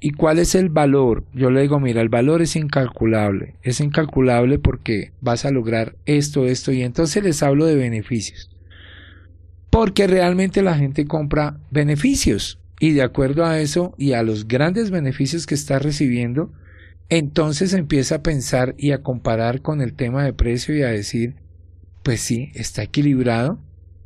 ¿y 0.00 0.12
cuál 0.12 0.38
es 0.38 0.54
el 0.54 0.68
valor? 0.68 1.24
Yo 1.34 1.50
le 1.50 1.62
digo, 1.62 1.80
mira, 1.80 2.00
el 2.00 2.08
valor 2.08 2.42
es 2.42 2.56
incalculable, 2.56 3.54
es 3.62 3.80
incalculable 3.80 4.58
porque 4.58 5.12
vas 5.20 5.44
a 5.44 5.50
lograr 5.50 5.96
esto, 6.06 6.46
esto, 6.46 6.72
y 6.72 6.82
entonces 6.82 7.24
les 7.24 7.42
hablo 7.42 7.66
de 7.66 7.76
beneficios. 7.76 8.50
Porque 9.70 10.06
realmente 10.06 10.62
la 10.62 10.76
gente 10.76 11.06
compra 11.06 11.58
beneficios 11.70 12.58
y 12.80 12.92
de 12.92 13.02
acuerdo 13.02 13.44
a 13.44 13.58
eso 13.60 13.94
y 13.98 14.12
a 14.12 14.22
los 14.22 14.46
grandes 14.46 14.90
beneficios 14.90 15.46
que 15.46 15.54
está 15.54 15.78
recibiendo, 15.78 16.52
entonces 17.10 17.72
empieza 17.72 18.16
a 18.16 18.22
pensar 18.22 18.74
y 18.78 18.92
a 18.92 19.02
comparar 19.02 19.62
con 19.62 19.80
el 19.80 19.94
tema 19.94 20.24
de 20.24 20.32
precio 20.32 20.76
y 20.76 20.82
a 20.82 20.88
decir, 20.88 21.36
pues 22.02 22.20
sí, 22.20 22.50
está 22.54 22.82
equilibrado, 22.82 23.58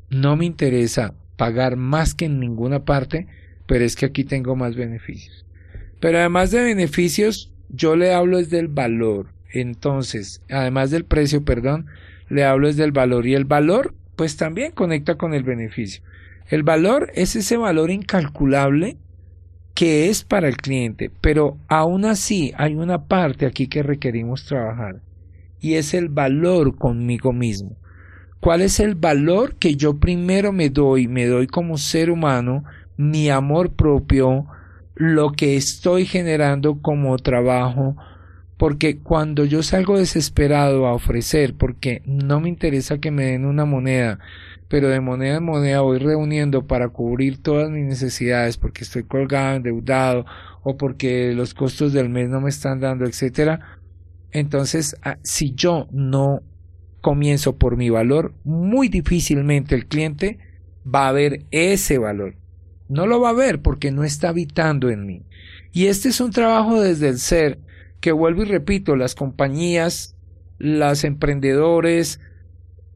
no 0.08 0.36
me 0.36 0.46
interesa 0.46 1.14
pagar 1.36 1.76
más 1.76 2.14
que 2.14 2.26
en 2.26 2.40
ninguna 2.40 2.84
parte, 2.84 3.26
pero 3.66 3.84
es 3.84 3.96
que 3.96 4.06
aquí 4.06 4.24
tengo 4.24 4.56
más 4.56 4.76
beneficios. 4.76 5.44
Pero 6.02 6.18
además 6.18 6.50
de 6.50 6.64
beneficios, 6.64 7.52
yo 7.68 7.94
le 7.94 8.12
hablo 8.12 8.40
es 8.40 8.50
del 8.50 8.66
valor. 8.66 9.28
Entonces, 9.52 10.42
además 10.50 10.90
del 10.90 11.04
precio, 11.04 11.44
perdón, 11.44 11.86
le 12.28 12.42
hablo 12.42 12.66
es 12.68 12.76
del 12.76 12.90
valor 12.90 13.24
y 13.24 13.34
el 13.34 13.44
valor 13.44 13.94
pues 14.16 14.36
también 14.36 14.72
conecta 14.72 15.14
con 15.14 15.32
el 15.32 15.44
beneficio. 15.44 16.02
El 16.48 16.64
valor 16.64 17.12
es 17.14 17.36
ese 17.36 17.56
valor 17.56 17.92
incalculable 17.92 18.96
que 19.74 20.08
es 20.08 20.24
para 20.24 20.48
el 20.48 20.56
cliente, 20.56 21.08
pero 21.20 21.56
aún 21.68 22.04
así 22.04 22.52
hay 22.56 22.74
una 22.74 23.04
parte 23.04 23.46
aquí 23.46 23.68
que 23.68 23.84
requerimos 23.84 24.44
trabajar 24.44 25.02
y 25.60 25.74
es 25.74 25.94
el 25.94 26.08
valor 26.08 26.76
conmigo 26.78 27.32
mismo. 27.32 27.76
¿Cuál 28.40 28.62
es 28.62 28.80
el 28.80 28.96
valor 28.96 29.54
que 29.54 29.76
yo 29.76 30.00
primero 30.00 30.50
me 30.50 30.68
doy? 30.68 31.06
Me 31.06 31.26
doy 31.26 31.46
como 31.46 31.78
ser 31.78 32.10
humano, 32.10 32.64
mi 32.96 33.30
amor 33.30 33.74
propio, 33.74 34.48
lo 35.02 35.32
que 35.32 35.56
estoy 35.56 36.06
generando 36.06 36.80
como 36.80 37.18
trabajo, 37.18 37.96
porque 38.56 39.00
cuando 39.00 39.44
yo 39.44 39.64
salgo 39.64 39.98
desesperado 39.98 40.86
a 40.86 40.94
ofrecer, 40.94 41.54
porque 41.56 42.02
no 42.06 42.40
me 42.40 42.48
interesa 42.48 42.98
que 42.98 43.10
me 43.10 43.24
den 43.24 43.44
una 43.44 43.64
moneda, 43.64 44.20
pero 44.68 44.88
de 44.88 45.00
moneda 45.00 45.38
en 45.38 45.44
moneda 45.44 45.80
voy 45.80 45.98
reuniendo 45.98 46.68
para 46.68 46.88
cubrir 46.90 47.42
todas 47.42 47.68
mis 47.68 47.84
necesidades 47.84 48.56
porque 48.58 48.84
estoy 48.84 49.02
colgado, 49.02 49.56
endeudado 49.56 50.24
o 50.62 50.76
porque 50.76 51.32
los 51.34 51.52
costos 51.52 51.92
del 51.92 52.08
mes 52.08 52.28
no 52.28 52.40
me 52.40 52.50
están 52.50 52.78
dando, 52.78 53.04
etcétera. 53.04 53.80
Entonces, 54.30 54.96
ah, 55.02 55.18
si 55.22 55.52
yo 55.54 55.88
no 55.90 56.42
comienzo 57.00 57.56
por 57.56 57.76
mi 57.76 57.90
valor, 57.90 58.34
muy 58.44 58.88
difícilmente 58.88 59.74
el 59.74 59.86
cliente 59.86 60.38
va 60.86 61.08
a 61.08 61.12
ver 61.12 61.44
ese 61.50 61.98
valor. 61.98 62.36
No 62.92 63.06
lo 63.06 63.20
va 63.20 63.30
a 63.30 63.34
ver 63.34 63.62
porque 63.62 63.90
no 63.90 64.04
está 64.04 64.28
habitando 64.28 64.90
en 64.90 65.06
mí. 65.06 65.22
Y 65.72 65.86
este 65.86 66.10
es 66.10 66.20
un 66.20 66.30
trabajo 66.30 66.78
desde 66.78 67.08
el 67.08 67.18
ser 67.18 67.58
que 68.00 68.12
vuelvo 68.12 68.42
y 68.42 68.46
repito, 68.46 68.96
las 68.96 69.14
compañías, 69.14 70.14
las 70.58 71.04
emprendedores, 71.04 72.20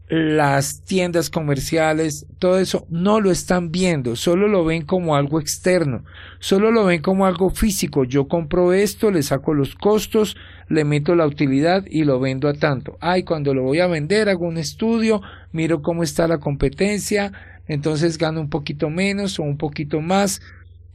las 0.08 0.82
tiendas 0.82 1.30
comerciales, 1.30 2.26
todo 2.38 2.58
eso 2.58 2.86
no 2.90 3.20
lo 3.20 3.30
están 3.30 3.72
viendo, 3.72 4.14
solo 4.16 4.48
lo 4.48 4.64
ven 4.64 4.84
como 4.84 5.16
algo 5.16 5.40
externo, 5.40 6.04
solo 6.40 6.70
lo 6.70 6.84
ven 6.84 7.00
como 7.00 7.24
algo 7.24 7.48
físico. 7.48 8.04
Yo 8.04 8.28
compro 8.28 8.74
esto, 8.74 9.10
le 9.10 9.22
saco 9.22 9.54
los 9.54 9.74
costos, 9.74 10.36
le 10.68 10.84
meto 10.84 11.14
la 11.14 11.26
utilidad 11.26 11.86
y 11.88 12.04
lo 12.04 12.20
vendo 12.20 12.48
a 12.48 12.54
tanto. 12.54 12.98
Ay, 13.00 13.22
cuando 13.22 13.54
lo 13.54 13.62
voy 13.62 13.80
a 13.80 13.86
vender 13.86 14.28
hago 14.28 14.46
un 14.46 14.58
estudio, 14.58 15.22
miro 15.52 15.80
cómo 15.80 16.02
está 16.02 16.28
la 16.28 16.38
competencia, 16.38 17.32
entonces 17.68 18.18
gano 18.18 18.40
un 18.40 18.50
poquito 18.50 18.90
menos 18.90 19.38
o 19.38 19.42
un 19.42 19.56
poquito 19.56 20.00
más 20.00 20.40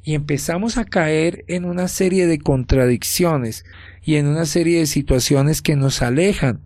y 0.04 0.16
empezamos 0.16 0.78
a 0.78 0.86
caer 0.86 1.44
en 1.48 1.66
una 1.66 1.88
serie 1.88 2.26
de 2.26 2.40
contradicciones 2.40 3.66
y 4.04 4.16
en 4.16 4.28
una 4.28 4.46
serie 4.46 4.80
de 4.80 4.86
situaciones 4.88 5.62
que 5.62 5.76
nos 5.76 6.02
alejan 6.02 6.62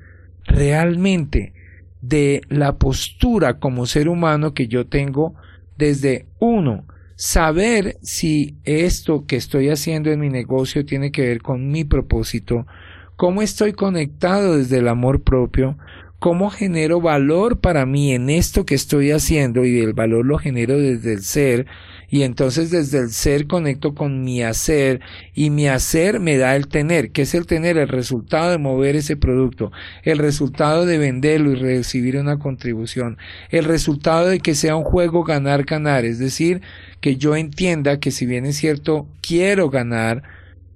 realmente 0.45 1.53
de 2.01 2.41
la 2.49 2.77
postura 2.77 3.59
como 3.59 3.85
ser 3.85 4.07
humano 4.07 4.53
que 4.53 4.67
yo 4.67 4.87
tengo 4.87 5.35
desde 5.77 6.27
uno, 6.39 6.85
saber 7.15 7.97
si 8.01 8.55
esto 8.63 9.25
que 9.25 9.35
estoy 9.35 9.69
haciendo 9.69 10.11
en 10.11 10.19
mi 10.19 10.29
negocio 10.29 10.85
tiene 10.85 11.11
que 11.11 11.23
ver 11.23 11.41
con 11.41 11.71
mi 11.71 11.83
propósito, 11.83 12.67
cómo 13.15 13.41
estoy 13.41 13.73
conectado 13.73 14.57
desde 14.57 14.77
el 14.77 14.87
amor 14.87 15.23
propio, 15.23 15.77
cómo 16.19 16.49
genero 16.49 17.01
valor 17.01 17.59
para 17.59 17.85
mí 17.85 18.13
en 18.13 18.29
esto 18.29 18.65
que 18.65 18.75
estoy 18.75 19.11
haciendo 19.11 19.65
y 19.65 19.79
el 19.79 19.93
valor 19.93 20.25
lo 20.25 20.37
genero 20.37 20.77
desde 20.77 21.13
el 21.13 21.23
ser. 21.23 21.67
Y 22.07 22.23
entonces 22.23 22.71
desde 22.71 22.99
el 22.99 23.09
ser 23.09 23.47
conecto 23.47 23.93
con 23.95 24.23
mi 24.23 24.41
hacer. 24.41 25.01
Y 25.33 25.49
mi 25.49 25.67
hacer 25.67 26.19
me 26.19 26.37
da 26.37 26.55
el 26.55 26.67
tener. 26.67 27.11
¿Qué 27.11 27.23
es 27.23 27.35
el 27.35 27.45
tener? 27.45 27.77
El 27.77 27.89
resultado 27.89 28.51
de 28.51 28.57
mover 28.57 28.95
ese 28.95 29.17
producto, 29.17 29.71
el 30.03 30.19
resultado 30.19 30.85
de 30.85 30.97
venderlo 30.97 31.51
y 31.51 31.55
recibir 31.55 32.17
una 32.17 32.39
contribución, 32.39 33.17
el 33.49 33.65
resultado 33.65 34.27
de 34.27 34.39
que 34.39 34.55
sea 34.55 34.75
un 34.75 34.83
juego 34.83 35.23
ganar-ganar, 35.23 36.05
es 36.05 36.19
decir, 36.19 36.61
que 37.01 37.17
yo 37.17 37.35
entienda 37.35 37.99
que 37.99 38.11
si 38.11 38.25
bien 38.25 38.45
es 38.45 38.57
cierto, 38.57 39.07
quiero 39.21 39.69
ganar 39.69 40.23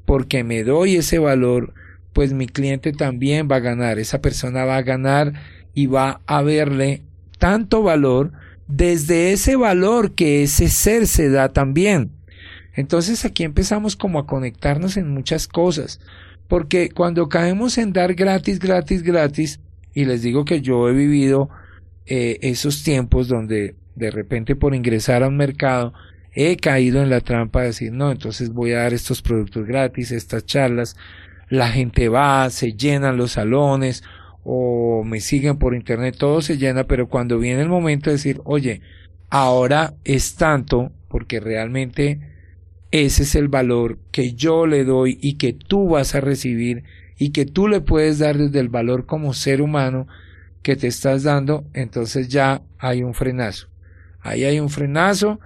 porque 0.06 0.44
me 0.44 0.64
doy 0.64 0.96
ese 0.96 1.20
valor, 1.20 1.74
pues 2.14 2.34
mi 2.34 2.48
cliente 2.48 2.92
también 2.92 3.48
va 3.50 3.58
a 3.58 3.62
ganar, 3.62 4.00
esa 4.00 4.22
persona 4.22 4.66
va 4.66 4.78
a 4.78 4.82
ganar 4.82 5.34
y 5.74 5.88
va 5.88 6.22
a 6.26 6.42
verle 6.42 7.04
tanto 7.38 7.84
valor 7.84 8.32
desde 8.68 9.32
ese 9.32 9.56
valor 9.56 10.12
que 10.12 10.44
ese 10.44 10.70
ser 10.70 11.08
se 11.08 11.30
da 11.30 11.50
también. 11.50 12.12
Entonces 12.74 13.26
aquí 13.26 13.44
empezamos 13.44 13.96
como 13.96 14.20
a 14.20 14.28
conectarnos 14.28 14.98
en 14.98 15.10
muchas 15.10 15.48
cosas, 15.48 16.00
porque 16.48 16.90
cuando 16.90 17.30
caemos 17.30 17.78
en 17.78 17.94
dar 17.94 18.14
gratis, 18.14 18.60
gratis, 18.60 19.04
gratis, 19.04 19.60
y 19.94 20.06
les 20.06 20.22
digo 20.22 20.46
que 20.46 20.62
yo 20.62 20.88
he 20.88 20.94
vivido 20.94 21.50
eh, 22.06 22.38
esos 22.42 22.84
tiempos 22.84 23.28
donde 23.28 23.76
de 23.96 24.12
repente 24.12 24.56
por 24.56 24.74
ingresar 24.74 25.24
a 25.24 25.28
un 25.28 25.38
mercado 25.38 25.94
he 26.34 26.58
caído 26.58 27.02
en 27.02 27.10
la 27.10 27.22
trampa 27.22 27.62
de 27.62 27.68
decir, 27.68 27.92
no, 27.92 28.12
entonces 28.12 28.54
voy 28.54 28.72
a 28.72 28.80
dar 28.80 28.94
estos 28.94 29.22
productos 29.22 29.66
gratis, 29.66 30.12
estas 30.12 30.46
charlas, 30.46 30.96
la 31.50 31.70
gente 31.70 32.10
va, 32.10 32.50
se 32.50 32.74
llenan 32.74 33.18
los 33.18 33.34
salones 33.34 34.04
o 34.44 35.04
me 35.04 35.20
siguen 35.20 35.58
por 35.58 35.76
internet, 35.76 36.16
todo 36.18 36.42
se 36.42 36.58
llena, 36.58 36.86
pero 36.86 37.10
cuando 37.10 37.40
viene 37.40 37.62
el 37.62 37.70
momento 37.70 38.10
de 38.10 38.16
decir, 38.16 38.42
oye, 38.46 38.82
ahora 39.30 39.96
es 40.04 40.36
tanto, 40.36 40.92
porque 41.08 41.40
realmente 41.40 42.20
ese 42.92 43.24
es 43.24 43.36
el 43.36 43.48
valor 43.48 44.00
que 44.12 44.34
yo 44.34 44.66
le 44.66 44.84
doy 44.84 45.18
y 45.22 45.34
que 45.34 45.54
tú 45.54 45.90
vas 45.90 46.16
a 46.16 46.22
recibir 46.22 46.84
y 47.18 47.30
que 47.32 47.46
tú 47.46 47.68
le 47.68 47.82
puedes 47.82 48.20
dar 48.20 48.38
desde 48.38 48.60
el 48.60 48.70
valor 48.70 49.06
como 49.06 49.34
ser 49.34 49.62
humano 49.62 50.08
que 50.64 50.76
te 50.76 50.88
estás 50.88 51.24
dando, 51.24 51.66
entonces 51.74 52.30
ya 52.30 52.62
hay 52.78 53.04
un 53.04 53.14
frenazo. 53.14 53.68
Ahí 54.22 54.44
hay 54.44 54.60
un 54.60 54.70
frenazo 54.70 55.40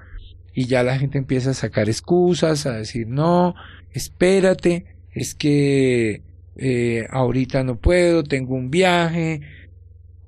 y 0.53 0.65
ya 0.65 0.83
la 0.83 0.97
gente 0.97 1.17
empieza 1.17 1.51
a 1.51 1.55
sacar 1.55 1.89
excusas, 1.89 2.65
a 2.65 2.73
decir 2.73 3.07
no, 3.07 3.55
espérate, 3.91 4.85
es 5.13 5.35
que 5.35 6.21
eh, 6.55 7.07
ahorita 7.09 7.63
no 7.63 7.77
puedo, 7.77 8.23
tengo 8.23 8.55
un 8.55 8.69
viaje. 8.69 9.41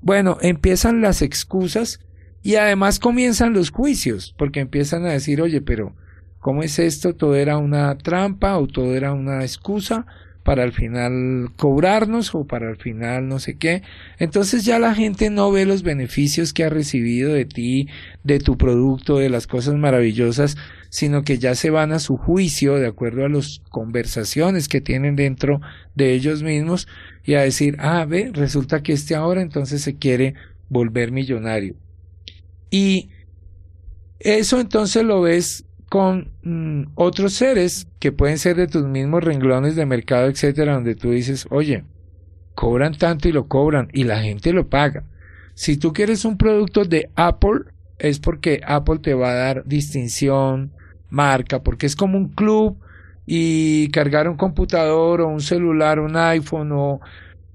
Bueno, 0.01 0.37
empiezan 0.41 1.01
las 1.01 1.21
excusas 1.21 1.99
y 2.43 2.55
además 2.55 2.99
comienzan 2.99 3.53
los 3.53 3.71
juicios, 3.71 4.35
porque 4.37 4.59
empiezan 4.59 5.05
a 5.05 5.11
decir, 5.11 5.41
oye, 5.41 5.61
pero 5.61 5.95
¿cómo 6.39 6.63
es 6.63 6.79
esto? 6.79 7.15
¿Todo 7.15 7.35
era 7.35 7.57
una 7.57 7.97
trampa 7.97 8.57
o 8.57 8.67
todo 8.67 8.95
era 8.95 9.13
una 9.13 9.41
excusa? 9.41 10.05
para 10.45 10.61
al 10.61 10.73
final 10.73 11.49
cobrarnos 11.55 12.35
o 12.35 12.45
para 12.45 12.69
al 12.69 12.77
final 12.77 13.27
no 13.27 13.39
sé 13.39 13.57
qué. 13.57 13.81
Entonces 14.19 14.63
ya 14.63 14.77
la 14.77 14.93
gente 14.93 15.31
no 15.31 15.51
ve 15.51 15.65
los 15.65 15.81
beneficios 15.81 16.53
que 16.53 16.63
ha 16.63 16.69
recibido 16.69 17.33
de 17.33 17.45
ti, 17.45 17.89
de 18.23 18.37
tu 18.37 18.55
producto, 18.55 19.17
de 19.17 19.29
las 19.29 19.47
cosas 19.47 19.73
maravillosas, 19.73 20.55
sino 20.95 21.23
que 21.23 21.39
ya 21.39 21.55
se 21.55 21.71
van 21.71 21.91
a 21.91 21.99
su 21.99 22.15
juicio 22.15 22.75
de 22.75 22.87
acuerdo 22.87 23.25
a 23.25 23.29
las 23.29 23.61
conversaciones 23.69 24.69
que 24.69 24.79
tienen 24.79 25.17
dentro 25.17 25.59
de 25.93 26.13
ellos 26.13 26.41
mismos 26.41 26.87
y 27.25 27.33
a 27.33 27.41
decir, 27.41 27.75
ah, 27.79 28.05
ve, 28.05 28.31
resulta 28.31 28.81
que 28.81 28.93
este 28.93 29.13
ahora 29.13 29.41
entonces 29.41 29.81
se 29.81 29.97
quiere 29.97 30.35
volver 30.69 31.11
millonario. 31.11 31.75
Y 32.69 33.09
eso 34.19 34.61
entonces 34.61 35.03
lo 35.03 35.19
ves 35.19 35.65
con 35.89 36.31
mm, 36.43 36.93
otros 36.95 37.33
seres 37.33 37.89
que 37.99 38.13
pueden 38.13 38.37
ser 38.37 38.55
de 38.55 38.67
tus 38.67 38.85
mismos 38.85 39.21
renglones 39.21 39.75
de 39.75 39.85
mercado, 39.85 40.29
etcétera, 40.29 40.75
donde 40.75 40.95
tú 40.95 41.11
dices, 41.11 41.45
oye, 41.49 41.83
cobran 42.53 42.97
tanto 42.97 43.27
y 43.27 43.33
lo 43.33 43.49
cobran 43.49 43.89
y 43.91 44.05
la 44.05 44.21
gente 44.21 44.53
lo 44.53 44.69
paga. 44.69 45.03
Si 45.55 45.75
tú 45.75 45.91
quieres 45.91 46.23
un 46.23 46.37
producto 46.37 46.85
de 46.85 47.09
Apple, 47.15 47.65
es 47.99 48.19
porque 48.19 48.61
Apple 48.65 48.99
te 48.99 49.13
va 49.13 49.31
a 49.31 49.35
dar 49.35 49.65
distinción, 49.65 50.71
marca, 51.15 51.63
porque 51.63 51.85
es 51.85 51.95
como 51.95 52.17
un 52.17 52.29
club 52.29 52.77
y 53.25 53.89
cargar 53.89 54.29
un 54.29 54.37
computador 54.37 55.21
o 55.21 55.29
un 55.29 55.41
celular, 55.41 55.99
un 55.99 56.15
iPhone 56.15 56.71
o 56.73 56.99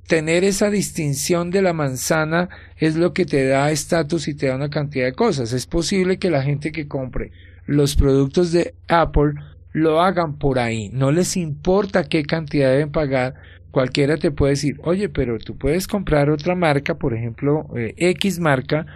tener 0.09 0.43
esa 0.43 0.71
distinción 0.71 1.51
de 1.51 1.63
la 1.63 1.73
manzana 1.73 2.49
es 2.77 2.97
lo 2.97 3.13
que 3.13 3.27
te 3.27 3.47
da 3.47 3.71
estatus 3.71 4.27
y 4.27 4.35
te 4.35 4.47
da 4.47 4.57
una 4.57 4.71
cantidad 4.71 5.05
de 5.05 5.13
cosas. 5.13 5.53
Es 5.53 5.67
posible 5.67 6.19
que 6.19 6.31
la 6.31 6.43
gente 6.43 6.73
que 6.73 6.89
compre 6.89 7.31
los 7.67 7.95
productos 7.95 8.51
de 8.51 8.75
Apple 8.89 9.35
lo 9.73 10.01
hagan 10.01 10.37
por 10.39 10.59
ahí. 10.59 10.89
No 10.93 11.13
les 11.13 11.37
importa 11.37 12.09
qué 12.09 12.25
cantidad 12.25 12.71
deben 12.71 12.91
pagar. 12.91 13.35
Cualquiera 13.71 14.17
te 14.17 14.33
puede 14.33 14.55
decir, 14.55 14.81
oye, 14.83 15.09
pero 15.09 15.39
tú 15.39 15.57
puedes 15.57 15.87
comprar 15.87 16.29
otra 16.31 16.57
marca, 16.57 16.97
por 16.97 17.15
ejemplo, 17.15 17.69
eh, 17.77 17.95
X 17.97 18.41
marca, 18.41 18.87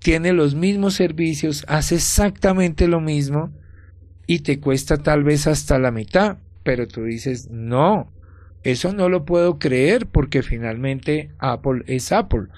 tiene 0.00 0.34
los 0.34 0.54
mismos 0.54 0.92
servicios, 0.92 1.64
hace 1.66 1.94
exactamente 1.94 2.88
lo 2.88 3.00
mismo 3.00 3.50
y 4.28 4.40
te 4.40 4.60
cuesta 4.60 4.98
tal 4.98 5.24
vez 5.24 5.48
hasta 5.48 5.80
la 5.80 5.90
mitad. 5.90 6.36
Pero 6.62 6.86
tú 6.86 7.04
dices, 7.04 7.48
no, 7.50 8.12
eso 8.62 8.92
no 8.92 9.08
lo 9.08 9.24
puedo 9.24 9.58
creer 9.58 10.06
porque 10.06 10.42
finalmente 10.42 11.30
Apple 11.38 11.82
es 11.86 12.12
Apple. 12.12 12.48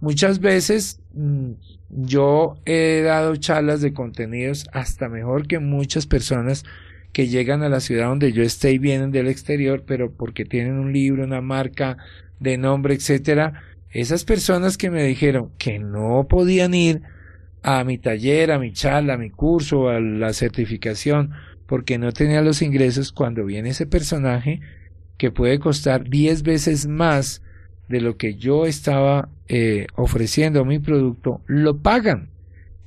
Muchas 0.00 0.38
veces 0.38 1.00
mm, 1.14 1.52
yo 1.90 2.56
he 2.64 3.02
dado 3.04 3.34
charlas 3.36 3.80
de 3.80 3.92
contenidos 3.92 4.68
hasta 4.72 5.08
mejor 5.08 5.48
que 5.48 5.58
muchas 5.58 6.06
personas 6.06 6.64
que 7.12 7.26
llegan 7.26 7.64
a 7.64 7.68
la 7.68 7.80
ciudad 7.80 8.06
donde 8.06 8.32
yo 8.32 8.44
esté 8.44 8.70
y 8.70 8.78
vienen 8.78 9.10
del 9.10 9.26
exterior, 9.26 9.82
pero 9.84 10.12
porque 10.12 10.44
tienen 10.44 10.74
un 10.74 10.92
libro, 10.92 11.24
una 11.24 11.40
marca 11.40 11.96
de 12.38 12.56
nombre, 12.56 12.94
etcétera. 12.94 13.64
Esas 13.90 14.24
personas 14.24 14.78
que 14.78 14.90
me 14.90 15.02
dijeron 15.02 15.50
que 15.58 15.80
no 15.80 16.26
podían 16.28 16.72
ir 16.74 17.02
a 17.66 17.82
mi 17.82 17.98
taller, 17.98 18.52
a 18.52 18.60
mi 18.60 18.72
charla, 18.72 19.14
a 19.14 19.18
mi 19.18 19.28
curso, 19.28 19.88
a 19.88 19.98
la 19.98 20.32
certificación, 20.32 21.32
porque 21.66 21.98
no 21.98 22.12
tenía 22.12 22.40
los 22.40 22.62
ingresos, 22.62 23.10
cuando 23.10 23.44
viene 23.44 23.70
ese 23.70 23.86
personaje 23.86 24.60
que 25.18 25.32
puede 25.32 25.58
costar 25.58 26.08
diez 26.08 26.44
veces 26.44 26.86
más 26.86 27.42
de 27.88 28.00
lo 28.00 28.16
que 28.16 28.36
yo 28.36 28.66
estaba 28.66 29.30
eh, 29.48 29.88
ofreciendo 29.96 30.64
mi 30.64 30.78
producto, 30.78 31.40
lo 31.46 31.78
pagan 31.78 32.30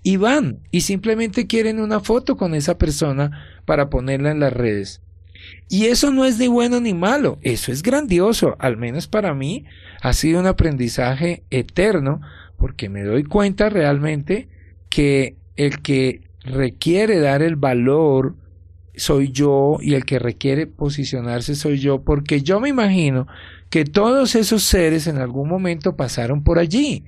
y 0.02 0.16
van 0.16 0.60
y 0.72 0.82
simplemente 0.82 1.46
quieren 1.46 1.82
una 1.82 2.00
foto 2.00 2.38
con 2.38 2.56
esa 2.56 2.78
persona 2.78 3.62
para 3.66 3.90
ponerla 3.90 4.32
en 4.32 4.40
las 4.40 4.54
redes. 4.54 5.02
Y 5.68 5.88
eso 5.88 6.10
no 6.14 6.24
es 6.24 6.40
ni 6.40 6.48
bueno 6.48 6.80
ni 6.80 6.94
malo, 6.94 7.38
eso 7.42 7.74
es 7.74 7.84
grandioso, 7.84 8.56
al 8.60 8.78
menos 8.78 9.10
para 9.10 9.34
mí 9.34 9.66
ha 10.02 10.14
sido 10.14 10.40
un 10.40 10.48
aprendizaje 10.48 11.44
eterno 11.50 12.22
porque 12.58 12.88
me 12.88 13.04
doy 13.04 13.26
cuenta 13.26 13.68
realmente 13.68 14.48
que 14.90 15.36
el 15.56 15.82
que 15.82 16.22
requiere 16.44 17.20
dar 17.20 17.42
el 17.42 17.56
valor 17.56 18.36
soy 18.96 19.32
yo 19.32 19.78
y 19.82 19.94
el 19.94 20.06
que 20.06 20.20
requiere 20.20 20.68
posicionarse 20.68 21.56
soy 21.56 21.80
yo 21.80 22.02
porque 22.02 22.42
yo 22.42 22.60
me 22.60 22.70
imagino 22.70 23.28
que 23.70 23.86
todos 23.86 24.36
esos 24.36 24.64
seres 24.64 25.08
en 25.08 25.18
algún 25.18 25.48
momento 25.48 25.96
pasaron 25.96 26.44
por 26.44 26.60
allí 26.60 27.04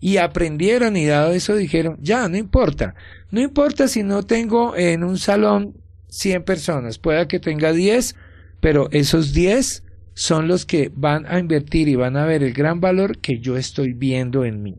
y 0.00 0.16
aprendieron 0.18 0.96
y 0.96 1.06
dado 1.06 1.32
eso 1.32 1.56
dijeron, 1.56 1.98
ya, 2.00 2.28
no 2.28 2.36
importa, 2.36 2.94
no 3.30 3.40
importa 3.40 3.88
si 3.88 4.02
no 4.02 4.22
tengo 4.22 4.76
en 4.76 5.04
un 5.04 5.18
salón 5.18 5.74
100 6.08 6.44
personas, 6.44 6.98
pueda 6.98 7.28
que 7.28 7.40
tenga 7.40 7.72
10, 7.72 8.14
pero 8.60 8.88
esos 8.92 9.32
10 9.32 9.82
son 10.14 10.48
los 10.48 10.66
que 10.66 10.90
van 10.94 11.26
a 11.26 11.38
invertir 11.38 11.88
y 11.88 11.94
van 11.94 12.16
a 12.16 12.24
ver 12.24 12.42
el 12.42 12.52
gran 12.52 12.80
valor 12.80 13.18
que 13.18 13.38
yo 13.38 13.56
estoy 13.56 13.92
viendo 13.92 14.44
en 14.44 14.62
mí. 14.62 14.78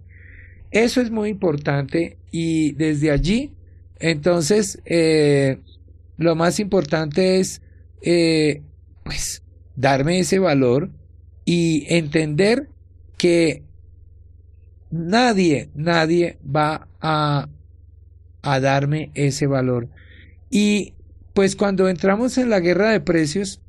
Eso 0.71 1.01
es 1.01 1.09
muy 1.09 1.29
importante 1.29 2.17
y 2.31 2.73
desde 2.73 3.11
allí, 3.11 3.53
entonces, 3.99 4.81
eh, 4.85 5.59
lo 6.17 6.35
más 6.35 6.59
importante 6.59 7.39
es, 7.39 7.61
eh, 8.01 8.61
pues, 9.03 9.43
darme 9.75 10.19
ese 10.19 10.39
valor 10.39 10.89
y 11.45 11.85
entender 11.89 12.69
que 13.17 13.63
nadie, 14.91 15.69
nadie 15.75 16.37
va 16.43 16.87
a, 17.01 17.49
a 18.41 18.59
darme 18.59 19.11
ese 19.15 19.47
valor. 19.47 19.89
Y 20.49 20.93
pues 21.33 21.55
cuando 21.55 21.89
entramos 21.89 22.37
en 22.37 22.49
la 22.49 22.59
guerra 22.59 22.91
de 22.91 22.99
precios, 22.99 23.61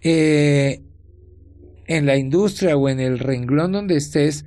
eh, 0.00 0.80
en 1.86 2.06
la 2.06 2.16
industria 2.16 2.76
o 2.76 2.88
en 2.88 3.00
el 3.00 3.18
renglón 3.18 3.72
donde 3.72 3.96
estés, 3.96 4.44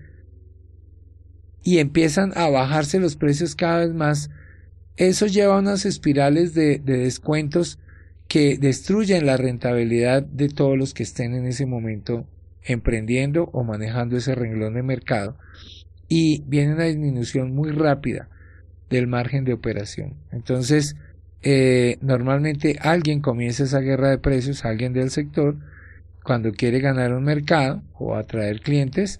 y 1.63 1.79
empiezan 1.79 2.31
a 2.35 2.49
bajarse 2.49 2.99
los 2.99 3.15
precios 3.15 3.55
cada 3.55 3.79
vez 3.79 3.93
más, 3.93 4.29
eso 4.97 5.27
lleva 5.27 5.55
a 5.55 5.59
unas 5.59 5.85
espirales 5.85 6.53
de, 6.53 6.79
de 6.79 6.97
descuentos 6.97 7.79
que 8.27 8.57
destruyen 8.57 9.25
la 9.25 9.37
rentabilidad 9.37 10.23
de 10.23 10.49
todos 10.49 10.77
los 10.77 10.93
que 10.93 11.03
estén 11.03 11.33
en 11.33 11.45
ese 11.45 11.65
momento 11.65 12.25
emprendiendo 12.63 13.49
o 13.53 13.63
manejando 13.63 14.17
ese 14.17 14.35
renglón 14.35 14.75
de 14.75 14.83
mercado 14.83 15.37
y 16.07 16.43
viene 16.47 16.73
una 16.73 16.85
disminución 16.85 17.53
muy 17.53 17.71
rápida 17.71 18.29
del 18.89 19.07
margen 19.07 19.45
de 19.45 19.53
operación. 19.53 20.15
Entonces, 20.31 20.95
eh, 21.41 21.97
normalmente 22.01 22.77
alguien 22.81 23.21
comienza 23.21 23.63
esa 23.63 23.79
guerra 23.79 24.09
de 24.09 24.17
precios, 24.17 24.65
alguien 24.65 24.93
del 24.93 25.09
sector, 25.09 25.55
cuando 26.23 26.51
quiere 26.51 26.79
ganar 26.79 27.13
un 27.13 27.23
mercado 27.23 27.81
o 27.97 28.15
atraer 28.15 28.61
clientes 28.61 29.19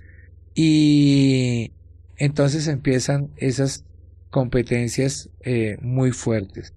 y 0.54 1.72
entonces 2.22 2.68
empiezan 2.68 3.32
esas 3.36 3.84
competencias 4.30 5.32
eh, 5.42 5.78
muy 5.82 6.12
fuertes. 6.12 6.76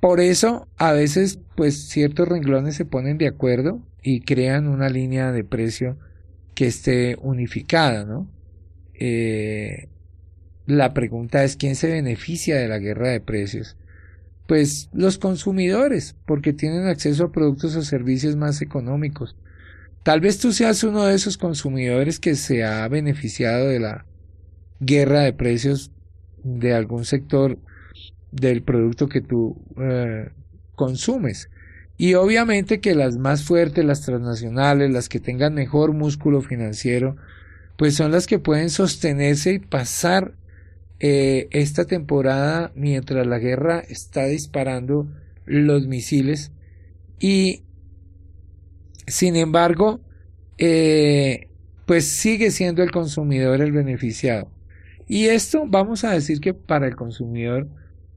Por 0.00 0.18
eso, 0.18 0.66
a 0.76 0.90
veces, 0.90 1.38
pues 1.54 1.88
ciertos 1.88 2.26
renglones 2.26 2.74
se 2.74 2.84
ponen 2.84 3.18
de 3.18 3.28
acuerdo 3.28 3.80
y 4.02 4.22
crean 4.22 4.66
una 4.66 4.88
línea 4.88 5.30
de 5.30 5.44
precio 5.44 5.96
que 6.56 6.66
esté 6.66 7.16
unificada, 7.22 8.04
¿no? 8.04 8.28
Eh, 8.94 9.88
la 10.66 10.92
pregunta 10.92 11.44
es 11.44 11.56
quién 11.56 11.76
se 11.76 11.92
beneficia 11.92 12.56
de 12.56 12.66
la 12.66 12.78
guerra 12.78 13.10
de 13.10 13.20
precios. 13.20 13.76
Pues 14.48 14.90
los 14.92 15.18
consumidores, 15.18 16.16
porque 16.26 16.52
tienen 16.52 16.88
acceso 16.88 17.26
a 17.26 17.32
productos 17.32 17.76
o 17.76 17.82
servicios 17.82 18.34
más 18.34 18.60
económicos. 18.60 19.36
Tal 20.04 20.20
vez 20.20 20.38
tú 20.38 20.52
seas 20.52 20.84
uno 20.84 21.04
de 21.04 21.14
esos 21.14 21.38
consumidores 21.38 22.20
que 22.20 22.34
se 22.34 22.62
ha 22.62 22.86
beneficiado 22.88 23.68
de 23.68 23.80
la 23.80 24.04
guerra 24.78 25.20
de 25.20 25.32
precios 25.32 25.90
de 26.42 26.74
algún 26.74 27.06
sector 27.06 27.58
del 28.30 28.62
producto 28.62 29.08
que 29.08 29.22
tú 29.22 29.56
eh, 29.80 30.28
consumes. 30.74 31.48
Y 31.96 32.14
obviamente 32.14 32.80
que 32.80 32.94
las 32.94 33.16
más 33.16 33.44
fuertes, 33.44 33.82
las 33.84 34.02
transnacionales, 34.02 34.90
las 34.90 35.08
que 35.08 35.20
tengan 35.20 35.54
mejor 35.54 35.94
músculo 35.94 36.42
financiero, 36.42 37.16
pues 37.78 37.94
son 37.94 38.12
las 38.12 38.26
que 38.26 38.38
pueden 38.38 38.68
sostenerse 38.68 39.54
y 39.54 39.58
pasar 39.58 40.34
eh, 41.00 41.48
esta 41.50 41.86
temporada 41.86 42.72
mientras 42.74 43.26
la 43.26 43.38
guerra 43.38 43.80
está 43.80 44.26
disparando 44.26 45.08
los 45.46 45.86
misiles. 45.86 46.52
Y 47.18 47.63
sin 49.06 49.36
embargo, 49.36 50.00
eh, 50.58 51.48
pues 51.86 52.10
sigue 52.10 52.50
siendo 52.50 52.82
el 52.82 52.90
consumidor 52.90 53.60
el 53.60 53.72
beneficiado. 53.72 54.50
Y 55.06 55.26
esto 55.26 55.64
vamos 55.66 56.04
a 56.04 56.12
decir 56.12 56.40
que 56.40 56.54
para 56.54 56.86
el 56.86 56.96
consumidor 56.96 57.68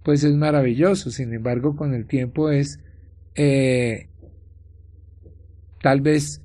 pues 0.03 0.23
es 0.23 0.33
maravilloso, 0.35 1.11
sin 1.11 1.33
embargo 1.33 1.75
con 1.75 1.93
el 1.93 2.05
tiempo 2.05 2.49
es 2.49 2.79
eh, 3.35 4.07
tal 5.81 5.99
vez 5.99 6.41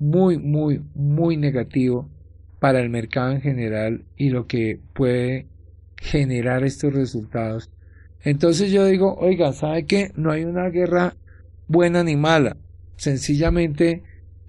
muy, 0.00 0.38
muy, 0.38 0.82
muy 0.94 1.36
negativo 1.36 2.10
para 2.58 2.80
el 2.80 2.90
mercado 2.90 3.32
en 3.32 3.40
general 3.40 4.04
y 4.16 4.30
lo 4.30 4.48
que 4.48 4.80
puede 4.94 5.46
generar 5.96 6.64
estos 6.64 6.92
resultados. 6.92 7.70
Entonces 8.22 8.72
yo 8.72 8.84
digo, 8.84 9.14
oiga, 9.14 9.52
¿sabe 9.52 9.86
qué? 9.86 10.10
No 10.16 10.32
hay 10.32 10.44
una 10.44 10.68
guerra 10.68 11.14
buena 11.68 12.02
ni 12.02 12.16
mala. 12.16 12.56
Sencillamente, 12.96 14.02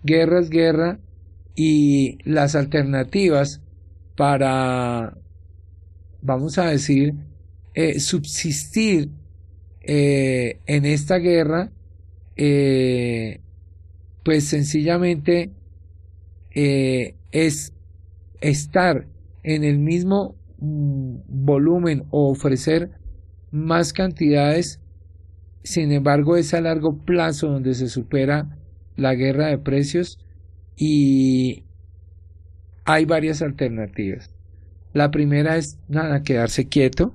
guerra 0.03 0.39
es 0.39 0.49
guerra 0.49 0.99
y 1.55 2.19
las 2.23 2.55
alternativas 2.55 3.61
para, 4.15 5.17
vamos 6.21 6.57
a 6.57 6.65
decir, 6.65 7.13
eh, 7.73 7.99
subsistir 7.99 9.11
eh, 9.81 10.59
en 10.65 10.85
esta 10.85 11.17
guerra, 11.17 11.71
eh, 12.35 13.41
pues 14.23 14.45
sencillamente 14.45 15.51
es 16.51 17.71
estar 18.41 19.07
en 19.43 19.63
el 19.63 19.77
mismo 19.77 20.35
mm, 20.57 21.17
volumen 21.27 22.05
o 22.09 22.31
ofrecer 22.31 22.89
más 23.51 23.93
cantidades, 23.93 24.79
sin 25.67 25.91
embargo 25.91 26.37
es 26.37 26.53
a 26.53 26.61
largo 26.61 26.97
plazo 27.03 27.49
donde 27.49 27.73
se 27.73 27.89
supera 27.89 28.57
la 28.95 29.15
guerra 29.15 29.47
de 29.47 29.57
precios 29.57 30.17
y 30.75 31.65
hay 32.85 33.05
varias 33.05 33.41
alternativas. 33.41 34.33
La 34.93 35.11
primera 35.11 35.57
es 35.57 35.77
nada, 35.89 36.23
quedarse 36.23 36.67
quieto. 36.67 37.13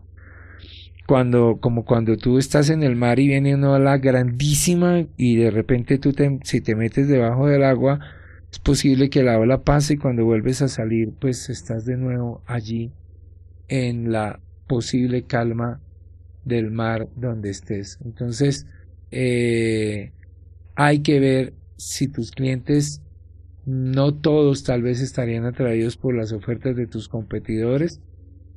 Cuando, 1.07 1.59
como 1.61 1.85
cuando 1.85 2.17
tú 2.17 2.39
estás 2.39 2.71
en 2.71 2.83
el 2.83 2.95
mar 2.95 3.19
y 3.19 3.27
viene 3.27 3.55
una 3.55 3.73
ola 3.73 3.99
grandísima 3.99 5.07
y 5.17 5.37
de 5.37 5.51
repente 5.51 5.99
tú 5.99 6.13
te, 6.13 6.39
si 6.45 6.61
te 6.61 6.77
metes 6.77 7.09
debajo 7.09 7.49
del 7.49 7.65
agua, 7.65 8.01
es 8.53 8.59
posible 8.59 9.09
que 9.09 9.23
la 9.23 9.39
ola 9.39 9.63
pase 9.63 9.95
y 9.95 9.97
cuando 9.97 10.25
vuelves 10.25 10.61
a 10.63 10.69
salir, 10.69 11.13
pues 11.19 11.49
estás 11.49 11.87
de 11.87 11.97
nuevo 11.97 12.43
allí 12.47 12.93
en 13.69 14.13
la 14.13 14.41
posible 14.69 15.23
calma 15.23 15.81
del 16.45 16.71
mar 16.71 17.09
donde 17.17 17.51
estés. 17.51 17.99
Entonces, 18.05 18.67
eh, 19.11 20.13
hay 20.75 21.01
que 21.01 21.21
ver 21.21 21.55
si 21.77 22.09
tus 22.09 22.31
clientes 22.31 23.03
no 23.65 24.15
todos 24.15 24.65
tal 24.65 24.83
vez 24.83 25.01
estarían 25.01 25.45
atraídos 25.45 25.97
por 25.97 26.15
las 26.15 26.33
ofertas 26.33 26.77
de 26.77 26.87
tus 26.87 27.09
competidores. 27.09 28.01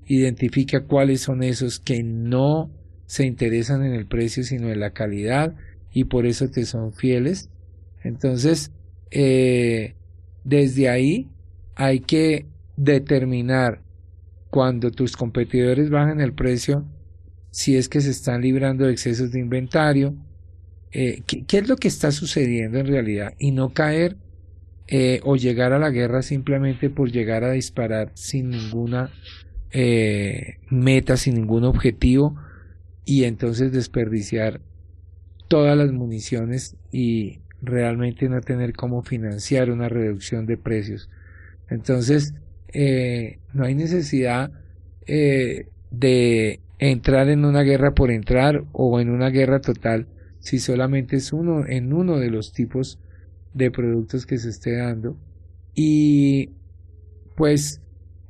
Identifica 0.06 0.86
cuáles 0.86 1.22
son 1.22 1.44
esos 1.44 1.80
que 1.80 2.04
no 2.04 2.72
se 3.06 3.26
interesan 3.26 3.86
en 3.86 3.94
el 3.94 4.08
precio 4.08 4.44
sino 4.44 4.72
en 4.72 4.80
la 4.80 4.92
calidad 4.92 5.56
y 5.92 6.06
por 6.06 6.26
eso 6.26 6.50
te 6.50 6.66
son 6.66 6.94
fieles. 6.94 7.50
Entonces, 8.04 8.72
eh, 9.12 9.96
desde 10.44 10.90
ahí 10.90 11.30
hay 11.76 12.00
que 12.00 12.46
determinar 12.78 13.82
cuando 14.50 14.92
tus 14.92 15.18
competidores 15.18 15.90
bajan 15.90 16.22
el 16.22 16.34
precio 16.34 16.86
si 17.56 17.78
es 17.78 17.88
que 17.88 18.02
se 18.02 18.12
están 18.12 18.42
librando 18.42 18.86
de 18.86 18.92
excesos 18.92 19.32
de 19.32 19.40
inventario, 19.40 20.14
eh, 20.92 21.22
¿qué, 21.26 21.58
es 21.58 21.70
lo 21.70 21.78
que 21.78 21.88
está 21.88 22.12
sucediendo 22.12 22.80
en 22.80 22.86
realidad 22.86 23.34
y 23.40 23.52
no 23.52 23.74
caer 23.74 24.18
eh, 24.90 25.22
o 25.24 25.38
llegar 25.38 25.72
a 25.72 25.80
la 25.80 25.90
guerra 25.90 26.22
simplemente 26.22 26.90
por 26.90 27.14
llegar 27.14 27.46
a 27.46 27.52
disparar 27.52 28.12
sin 28.14 28.50
ninguna 28.50 29.10
eh, 29.72 30.58
meta, 30.70 31.16
sin 31.16 31.36
ningún 31.36 31.64
objetivo 31.64 32.36
y 33.06 33.24
entonces 33.24 33.72
desperdiciar 33.72 34.60
todas 35.48 35.78
las 35.78 35.94
municiones 35.94 36.76
y 36.92 37.40
realmente 37.62 38.28
no 38.28 38.42
tener 38.42 38.74
cómo 38.74 39.02
financiar 39.02 39.72
una 39.72 39.88
reducción 39.88 40.46
de 40.46 40.58
precios. 40.58 41.10
Entonces, 41.70 42.34
no 43.54 43.64
hay 43.64 43.76
necesidad 43.76 44.52
de 45.08 46.60
entrar 46.80 47.30
en 47.30 47.46
una 47.46 47.62
guerra 47.62 47.94
por 47.94 48.12
entrar 48.12 48.64
o 48.72 49.00
en 49.00 49.10
una 49.10 49.30
guerra 49.30 49.62
total 49.62 50.08
si 50.40 50.60
solamente 50.60 51.16
es 51.16 51.34
uno 51.34 51.66
en 51.66 51.94
uno 51.94 52.18
de 52.18 52.30
los 52.30 52.54
tipos 52.54 53.00
de 53.54 53.72
productos 53.72 54.26
que 54.26 54.38
se 54.38 54.50
esté 54.50 54.78
dando. 54.78 55.18
Y 55.74 56.52
pues 57.36 57.82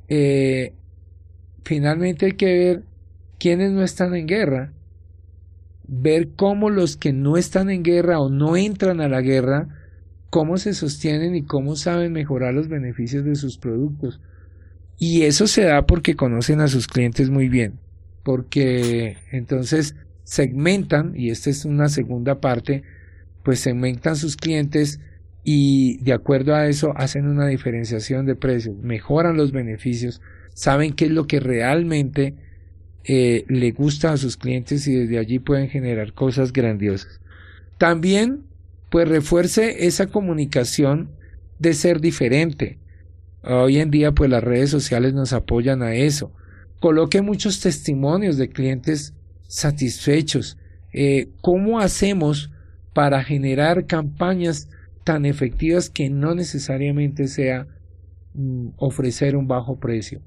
eh, 0.08 0.74
finalmente 1.64 2.26
hay 2.26 2.32
que 2.32 2.58
ver 2.58 2.84
quiénes 3.38 3.72
no 3.72 3.82
están 3.82 4.14
en 4.14 4.26
guerra 4.26 4.72
ver 5.88 6.30
cómo 6.34 6.70
los 6.70 6.96
que 6.96 7.12
no 7.12 7.36
están 7.36 7.70
en 7.70 7.82
guerra 7.82 8.18
o 8.18 8.28
no 8.28 8.56
entran 8.56 9.00
a 9.00 9.08
la 9.08 9.20
guerra 9.20 9.68
cómo 10.30 10.56
se 10.58 10.74
sostienen 10.74 11.34
y 11.36 11.44
cómo 11.44 11.76
saben 11.76 12.12
mejorar 12.12 12.54
los 12.54 12.68
beneficios 12.68 13.24
de 13.24 13.36
sus 13.36 13.58
productos. 13.58 14.20
Y 14.98 15.22
eso 15.22 15.46
se 15.46 15.62
da 15.62 15.86
porque 15.86 16.16
conocen 16.16 16.60
a 16.60 16.68
sus 16.68 16.86
clientes 16.86 17.30
muy 17.30 17.48
bien 17.48 17.78
porque 18.26 19.18
entonces 19.30 19.94
segmentan 20.24 21.12
y 21.14 21.30
esta 21.30 21.48
es 21.48 21.64
una 21.64 21.88
segunda 21.88 22.40
parte 22.40 22.82
pues 23.44 23.60
segmentan 23.60 24.16
sus 24.16 24.34
clientes 24.34 24.98
y 25.44 25.98
de 25.98 26.12
acuerdo 26.12 26.56
a 26.56 26.66
eso 26.66 26.92
hacen 26.96 27.28
una 27.28 27.46
diferenciación 27.46 28.26
de 28.26 28.34
precios, 28.34 28.76
mejoran 28.78 29.36
los 29.36 29.52
beneficios, 29.52 30.20
saben 30.54 30.92
qué 30.94 31.04
es 31.04 31.12
lo 31.12 31.28
que 31.28 31.38
realmente 31.38 32.34
eh, 33.04 33.44
le 33.46 33.70
gusta 33.70 34.10
a 34.10 34.16
sus 34.16 34.36
clientes 34.36 34.88
y 34.88 34.96
desde 34.96 35.18
allí 35.18 35.38
pueden 35.38 35.68
generar 35.68 36.12
cosas 36.12 36.52
grandiosas. 36.52 37.20
También, 37.78 38.42
pues 38.90 39.08
refuerce 39.08 39.86
esa 39.86 40.08
comunicación 40.08 41.10
de 41.60 41.74
ser 41.74 42.00
diferente. 42.00 42.78
Hoy 43.44 43.78
en 43.78 43.92
día, 43.92 44.10
pues 44.10 44.28
las 44.30 44.42
redes 44.42 44.70
sociales 44.70 45.14
nos 45.14 45.32
apoyan 45.32 45.84
a 45.84 45.94
eso. 45.94 46.32
Coloque 46.80 47.22
muchos 47.22 47.60
testimonios 47.60 48.36
de 48.36 48.48
clientes 48.48 49.14
satisfechos. 49.48 50.58
Eh, 50.92 51.28
¿Cómo 51.40 51.80
hacemos 51.80 52.50
para 52.96 53.22
generar 53.22 53.86
campañas 53.86 54.70
tan 55.06 55.24
efectivas 55.24 55.88
que 55.88 56.10
no 56.10 56.34
necesariamente 56.34 57.28
sea 57.28 57.68
mm, 58.34 58.70
ofrecer 58.76 59.36
un 59.36 59.46
bajo 59.46 59.78
precio. 59.78 60.20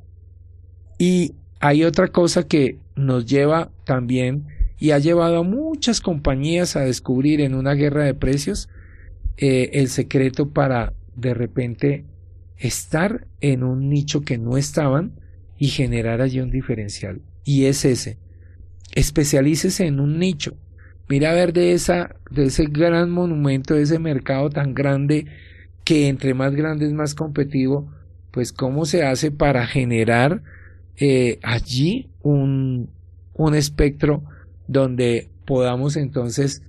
Y 0.98 1.34
hay 1.60 1.84
otra 1.84 2.08
cosa 2.08 2.48
que 2.48 2.78
nos 2.96 3.26
lleva 3.26 3.72
también 3.84 4.46
y 4.78 4.92
ha 4.92 5.00
llevado 5.00 5.40
a 5.40 5.44
muchas 5.44 6.00
compañías 6.00 6.78
a 6.78 6.82
descubrir 6.82 7.42
en 7.42 7.56
una 7.56 7.74
guerra 7.74 8.06
de 8.06 8.14
precios 8.14 8.70
eh, 9.36 9.72
el 9.74 9.90
secreto 9.90 10.52
para 10.52 10.94
de 11.16 11.34
repente 11.34 12.06
estar 12.56 13.28
en 13.42 13.64
un 13.64 13.90
nicho 13.90 14.22
que 14.22 14.38
no 14.38 14.58
estaban 14.58 15.12
y 15.60 15.68
generar 15.68 16.22
allí 16.22 16.40
un 16.40 16.50
diferencial. 16.50 17.22
Y 17.44 17.66
es 17.66 17.86
ese. 17.86 18.18
Especialícese 18.96 19.86
en 19.86 20.00
un 20.00 20.18
nicho. 20.18 20.56
Mira 21.10 21.32
a 21.32 21.34
ver 21.34 21.54
de, 21.54 21.74
esa, 21.74 22.16
de 22.32 22.46
ese 22.46 22.66
gran 22.66 23.12
monumento, 23.12 23.76
de 23.76 23.84
ese 23.84 24.00
mercado 24.00 24.50
tan 24.50 24.74
grande, 24.74 25.26
que 25.84 26.08
entre 26.08 26.34
más 26.34 26.56
grande 26.56 26.86
es 26.86 26.94
más 26.94 27.14
competitivo, 27.14 27.92
pues 28.32 28.54
cómo 28.54 28.86
se 28.86 29.04
hace 29.04 29.32
para 29.32 29.66
generar 29.68 30.42
eh, 30.98 31.40
allí 31.44 32.10
un, 32.22 32.90
un 33.34 33.56
espectro 33.56 34.24
donde 34.68 35.30
podamos 35.46 35.96
entonces 35.98 36.62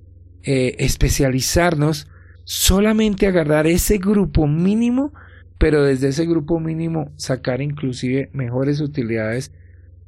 eh, 0.43 0.75
especializarnos, 0.79 2.07
solamente 2.43 3.27
agarrar 3.27 3.67
ese 3.67 3.99
grupo 3.99 4.47
mínimo, 4.47 5.13
pero 5.61 5.83
desde 5.83 6.07
ese 6.07 6.25
grupo 6.25 6.59
mínimo 6.59 7.11
sacar 7.17 7.61
inclusive 7.61 8.31
mejores 8.33 8.81
utilidades, 8.81 9.51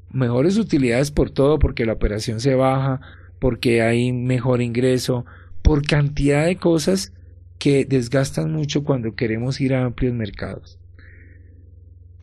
mejores 0.10 0.58
utilidades 0.58 1.12
por 1.12 1.30
todo, 1.30 1.60
porque 1.60 1.86
la 1.86 1.94
operación 1.94 2.40
se 2.40 2.56
baja, 2.56 3.02
porque 3.38 3.84
hay 3.84 4.12
mejor 4.14 4.64
ingreso, 4.64 5.28
por 5.62 5.86
cantidad 5.86 6.48
de 6.48 6.56
cosas 6.56 7.14
que 7.60 7.86
desgastan 7.86 8.52
mucho 8.52 8.84
cuando 8.84 9.14
queremos 9.14 9.62
ir 9.62 9.76
a 9.76 9.86
amplios 9.86 10.16
mercados. 10.16 10.80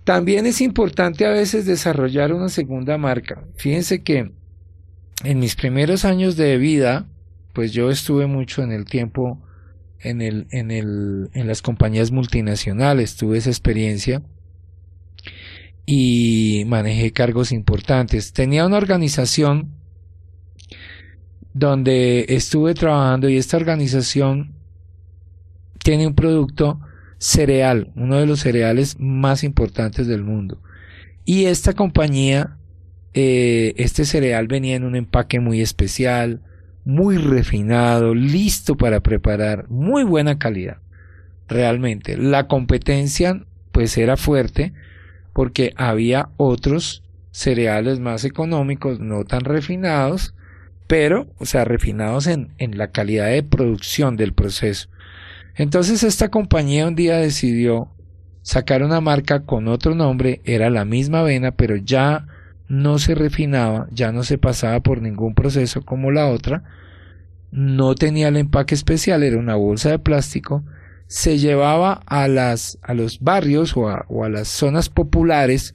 También 0.03 0.45
es 0.45 0.61
importante 0.61 1.25
a 1.25 1.31
veces 1.31 1.67
desarrollar 1.67 2.33
una 2.33 2.49
segunda 2.49 2.99
marca. 2.99 3.45
Fíjense 3.55 4.03
que 4.03 4.33
en 5.23 5.39
mis 5.39 5.55
primeros 5.55 6.05
años 6.05 6.37
de 6.37 6.59
vida, 6.59 7.07
pues 7.53 7.71
yo 7.71 7.91
estuve 7.91 8.27
mucho 8.27 8.65
en 8.65 8.73
el 8.73 8.87
tiempo 8.87 9.41
en, 10.03 10.23
el, 10.23 10.47
en, 10.51 10.71
el, 10.71 11.31
en 11.35 11.47
las 11.47 11.63
compañías 11.63 12.11
multinacionales, 12.11 13.17
tuve 13.17 13.39
esa 13.39 13.51
experiencia 13.51 14.23
y 15.87 16.65
manejé 16.67 17.13
cargos 17.13 17.53
importantes. 17.53 18.33
Tenía 18.33 18.67
una 18.67 18.77
organización 18.77 19.71
donde 21.53 22.27
estuve 22.29 22.75
trabajando 22.75 23.29
y 23.29 23.37
esta 23.37 23.57
organización 23.57 24.55
tiene 25.83 26.07
un 26.07 26.15
producto 26.15 26.81
cereal, 27.19 27.93
uno 27.97 28.17
de 28.17 28.27
los 28.27 28.41
cereales 28.41 28.97
más 28.99 29.45
importantes 29.45 30.07
del 30.07 30.23
mundo. 30.23 30.63
Y 31.25 31.47
esta 31.47 31.75
compañía, 31.75 32.57
eh, 33.13 33.75
este 33.77 34.05
cereal 34.05 34.47
venía 34.47 34.77
en 34.77 34.85
un 34.85 34.97
empaque 34.97 35.41
muy 35.41 35.61
especial, 35.61 36.41
muy 36.91 37.17
refinado, 37.17 38.15
listo 38.15 38.77
para 38.77 39.01
preparar, 39.01 39.69
muy 39.69 40.03
buena 40.05 40.39
calidad. 40.39 40.79
Realmente, 41.49 42.17
la 42.17 42.47
competencia 42.47 43.45
pues 43.73 43.97
era 43.97 44.17
fuerte 44.17 44.73
porque 45.33 45.73
había 45.77 46.31
otros 46.37 47.05
cereales 47.31 48.01
más 48.01 48.25
económicos, 48.25 48.99
no 48.99 49.25
tan 49.25 49.41
refinados, 49.41 50.35
pero, 50.89 51.29
o 51.39 51.47
sea, 51.47 51.65
refinados 51.65 52.27
en, 52.27 52.53
en 52.59 52.77
la 52.77 52.91
calidad 52.91 53.29
de 53.29 53.45
producción 53.45 54.17
del 54.17 54.33
proceso. 54.33 54.89
Entonces 55.55 56.03
esta 56.03 56.29
compañía 56.29 56.89
un 56.89 56.97
día 56.97 57.19
decidió 57.19 57.89
sacar 58.43 58.83
una 58.83 59.01
marca 59.01 59.45
con 59.45 59.69
otro 59.69 59.95
nombre, 59.95 60.41
era 60.45 60.71
la 60.71 60.85
misma 60.85 61.21
avena, 61.21 61.53
pero 61.53 61.77
ya 61.77 62.27
no 62.71 63.01
se 63.01 63.17
refinaba, 63.17 63.89
ya 63.91 64.13
no 64.13 64.23
se 64.23 64.39
pasaba 64.39 64.79
por 64.79 65.03
ningún 65.03 65.35
proceso 65.35 65.83
como 65.83 66.13
la 66.13 66.29
otra, 66.29 66.63
no 67.51 67.97
tenía 67.97 68.29
el 68.29 68.37
empaque 68.37 68.77
especial, 68.77 69.25
era 69.25 69.39
una 69.39 69.57
bolsa 69.57 69.91
de 69.91 69.99
plástico, 69.99 70.63
se 71.09 71.39
llevaba 71.39 71.95
a 72.07 72.29
las 72.29 72.79
a 72.83 72.95
los 72.95 73.19
barrios 73.19 73.77
o 73.77 73.89
a, 73.89 74.07
o 74.09 74.25
a 74.25 74.29
las 74.29 74.47
zonas 74.47 74.89
populares, 74.89 75.75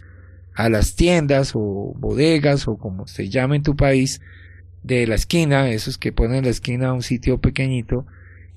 a 0.53 0.69
las 0.69 0.95
tiendas 0.95 1.51
o 1.53 1.93
bodegas 1.97 2.65
o 2.69 2.77
como 2.77 3.07
se 3.07 3.27
llama 3.27 3.57
en 3.57 3.63
tu 3.63 3.75
país, 3.75 4.21
de 4.81 5.05
la 5.05 5.15
esquina, 5.15 5.69
esos 5.71 5.97
que 5.97 6.13
ponen 6.13 6.45
la 6.45 6.51
esquina 6.51 6.93
un 6.93 7.01
sitio 7.01 7.41
pequeñito, 7.41 8.05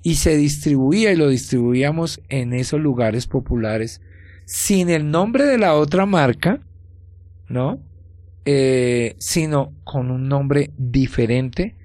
y 0.04 0.14
se 0.14 0.36
distribuía 0.36 1.10
y 1.10 1.16
lo 1.16 1.28
distribuíamos 1.28 2.20
en 2.28 2.52
esos 2.52 2.80
lugares 2.80 3.26
populares 3.26 4.00
sin 4.44 4.90
el 4.90 5.10
nombre 5.10 5.44
de 5.44 5.58
la 5.58 5.74
otra 5.74 6.06
marca, 6.06 6.60
¿no? 7.48 7.80
Eh, 8.50 9.14
sino 9.18 9.74
con 9.84 10.10
un 10.10 10.26
nombre 10.26 10.70
diferente, 10.78 11.76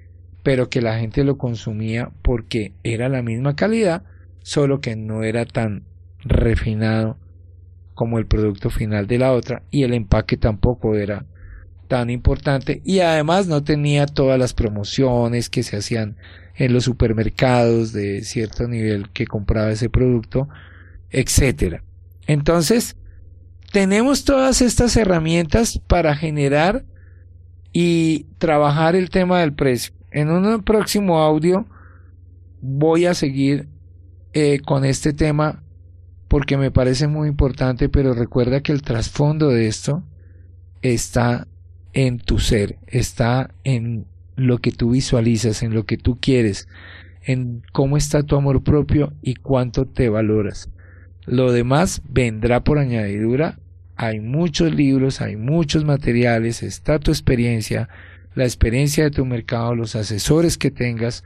pero 0.44 0.70
que 0.70 0.82
la 0.82 0.98
gente 0.98 1.26
lo 1.26 1.38
consumía 1.38 2.14
porque 2.22 2.72
era 2.84 3.10
la 3.10 3.22
misma 3.22 3.58
calidad, 3.58 4.04
solo 4.44 4.80
que 4.80 4.96
no 4.96 5.24
era 5.24 5.44
tan 5.46 5.84
refinado 6.24 7.18
como 7.96 8.18
el 8.18 8.28
producto 8.28 8.70
final 8.70 9.08
de 9.08 9.18
la 9.18 9.34
otra 9.34 9.64
y 9.72 9.84
el 9.84 9.94
empaque 9.94 10.38
tampoco 10.38 10.96
era 10.96 11.26
tan 11.90 12.10
importante 12.10 12.82
y 12.86 13.02
además 13.02 13.48
no 13.48 13.66
tenía 13.66 14.06
todas 14.06 14.40
las 14.40 14.54
promociones 14.54 15.50
que 15.50 15.64
se 15.64 15.76
hacían 15.76 16.16
en 16.56 16.72
los 16.72 16.86
supermercados 16.86 17.92
de 17.92 18.24
cierto 18.24 18.70
nivel 18.70 19.10
que 19.10 19.28
compraba 19.28 19.70
ese 19.70 19.90
producto, 19.90 20.48
etcétera. 21.10 21.84
Entonces, 22.26 22.96
tenemos 23.74 24.24
todas 24.24 24.62
estas 24.62 24.96
herramientas 24.98 25.80
para 25.88 26.16
generar 26.16 26.86
y 27.74 28.26
trabajar 28.38 28.96
el 28.96 29.10
tema 29.10 29.40
del 29.40 29.54
precio. 29.54 29.96
En 30.12 30.30
un 30.30 30.62
próximo 30.62 31.18
audio 31.18 31.66
voy 32.62 33.08
a 33.08 33.16
seguir 33.16 33.68
eh, 34.34 34.60
con 34.64 34.86
este 34.86 35.12
tema 35.12 35.64
porque 36.28 36.56
me 36.56 36.70
parece 36.70 37.08
muy 37.08 37.28
importante, 37.28 37.90
pero 37.90 38.14
recuerda 38.14 38.62
que 38.62 38.72
el 38.74 38.84
trasfondo 38.84 39.50
de 39.50 39.68
esto 39.68 40.04
está 40.84 41.48
en 41.94 42.20
tu 42.20 42.38
ser, 42.38 42.78
está 42.86 43.56
en 43.64 44.06
lo 44.36 44.60
que 44.60 44.72
tú 44.72 44.92
visualizas, 44.92 45.64
en 45.64 45.74
lo 45.74 45.88
que 45.88 45.98
tú 45.98 46.20
quieres, 46.22 46.68
en 47.24 47.64
cómo 47.72 47.98
está 47.98 48.22
tu 48.22 48.36
amor 48.36 48.64
propio 48.64 49.14
y 49.24 49.34
cuánto 49.34 49.88
te 49.88 50.10
valoras. 50.10 50.70
Lo 51.26 51.52
demás 51.52 52.04
vendrá 52.08 52.64
por 52.64 52.78
añadidura. 52.78 53.58
Hay 53.96 54.20
muchos 54.20 54.74
libros, 54.74 55.22
hay 55.22 55.36
muchos 55.36 55.86
materiales, 55.86 56.64
está 56.64 57.00
tu 57.00 57.12
experiencia, 57.12 57.90
la 58.36 58.44
experiencia 58.44 59.04
de 59.04 59.12
tu 59.12 59.26
mercado, 59.26 59.76
los 59.76 59.96
asesores 59.96 60.58
que 60.58 60.72
tengas. 60.72 61.24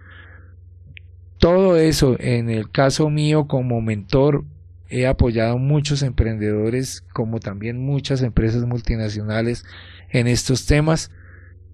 Todo 1.37 1.77
eso, 1.77 2.17
en 2.19 2.49
el 2.49 2.69
caso 2.69 3.09
mío 3.09 3.47
como 3.47 3.81
mentor, 3.81 4.43
he 4.89 5.07
apoyado 5.07 5.57
muchos 5.57 6.01
emprendedores, 6.01 7.03
como 7.13 7.39
también 7.39 7.77
muchas 7.79 8.21
empresas 8.21 8.65
multinacionales 8.65 9.65
en 10.09 10.27
estos 10.27 10.65
temas. 10.65 11.11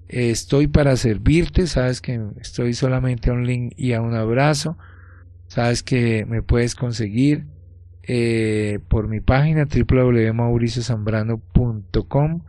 Estoy 0.08 0.68
para 0.68 0.96
servirte, 0.96 1.66
sabes 1.66 2.02
que 2.02 2.22
estoy 2.40 2.74
solamente 2.74 3.30
a 3.30 3.34
un 3.34 3.48
link 3.48 3.74
y 3.78 3.94
a 3.94 4.02
un 4.02 4.14
abrazo, 4.14 4.78
sabes 5.48 5.82
que 5.82 6.26
me 6.26 6.44
puedes 6.44 6.76
conseguir 6.76 7.46
eh, 8.04 8.80
por 8.90 9.08
mi 9.08 9.22
página 9.22 9.66
www.mauriciozambrano.com 9.66 12.42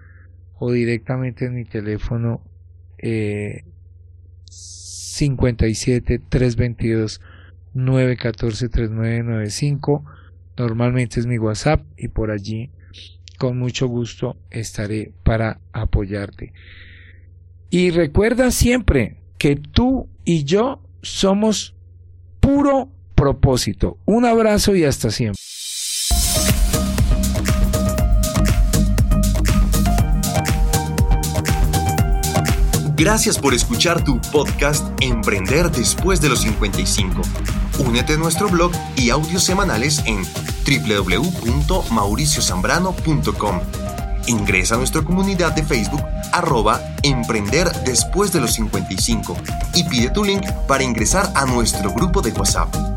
o 0.59 0.73
directamente 0.73 1.47
en 1.47 1.55
mi 1.55 1.65
teléfono 1.65 2.43
eh, 2.99 3.65
57 4.47 6.21
322 6.29 7.21
914 7.75 8.69
3995 8.69 10.05
normalmente 10.57 11.21
es 11.21 11.27
mi 11.27 11.39
WhatsApp 11.39 11.85
y 11.97 12.09
por 12.09 12.31
allí 12.31 12.71
con 13.39 13.59
mucho 13.59 13.89
gusto 13.89 14.37
estaré 14.51 15.13
para 15.23 15.61
apoyarte. 15.73 16.53
Y 17.71 17.91
recuerda 17.91 18.51
siempre 18.51 19.17
que 19.39 19.57
tú 19.57 20.09
y 20.25 20.45
yo 20.45 20.83
somos 21.03 21.75
puro 22.41 22.91
Un 24.05 24.25
abrazo 24.25 24.75
y 24.75 24.85
hasta 24.85 25.11
siempre. 25.11 25.41
Gracias 32.97 33.39
por 33.39 33.55
escuchar 33.55 34.05
tu 34.05 34.21
podcast 34.33 34.87
Emprender 35.03 35.69
después 35.71 36.21
de 36.21 36.29
los 36.29 36.43
55. 36.43 37.23
Únete 37.81 38.13
a 38.15 38.17
nuestro 38.17 38.49
blog 38.49 38.71
y 38.97 39.11
audios 39.11 39.43
semanales 39.43 40.01
en 40.07 40.23
www.mauriciozambrano.com 40.65 43.61
Ingresa 44.27 44.77
a 44.77 44.79
nuestra 44.79 45.03
comunidad 45.03 45.53
de 45.53 45.65
Facebook 45.65 46.03
arroba 46.33 46.81
Emprender 47.03 47.71
después 47.85 48.33
de 48.33 48.41
los 48.41 48.55
55 48.55 49.37
y 49.75 49.85
pide 49.85 50.09
tu 50.11 50.25
link 50.25 50.47
para 50.67 50.83
ingresar 50.83 51.31
a 51.35 51.45
nuestro 51.45 51.93
grupo 51.93 52.23
de 52.23 52.33
WhatsApp. 52.33 52.94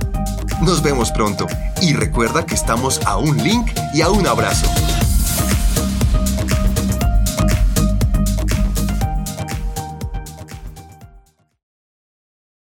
Nos 0.61 0.81
vemos 0.81 1.11
pronto 1.11 1.45
y 1.81 1.93
recuerda 1.93 2.45
que 2.45 2.55
estamos 2.55 2.99
a 3.05 3.17
un 3.17 3.37
link 3.37 3.71
y 3.93 4.01
a 4.01 4.09
un 4.09 4.25
abrazo. 4.25 4.67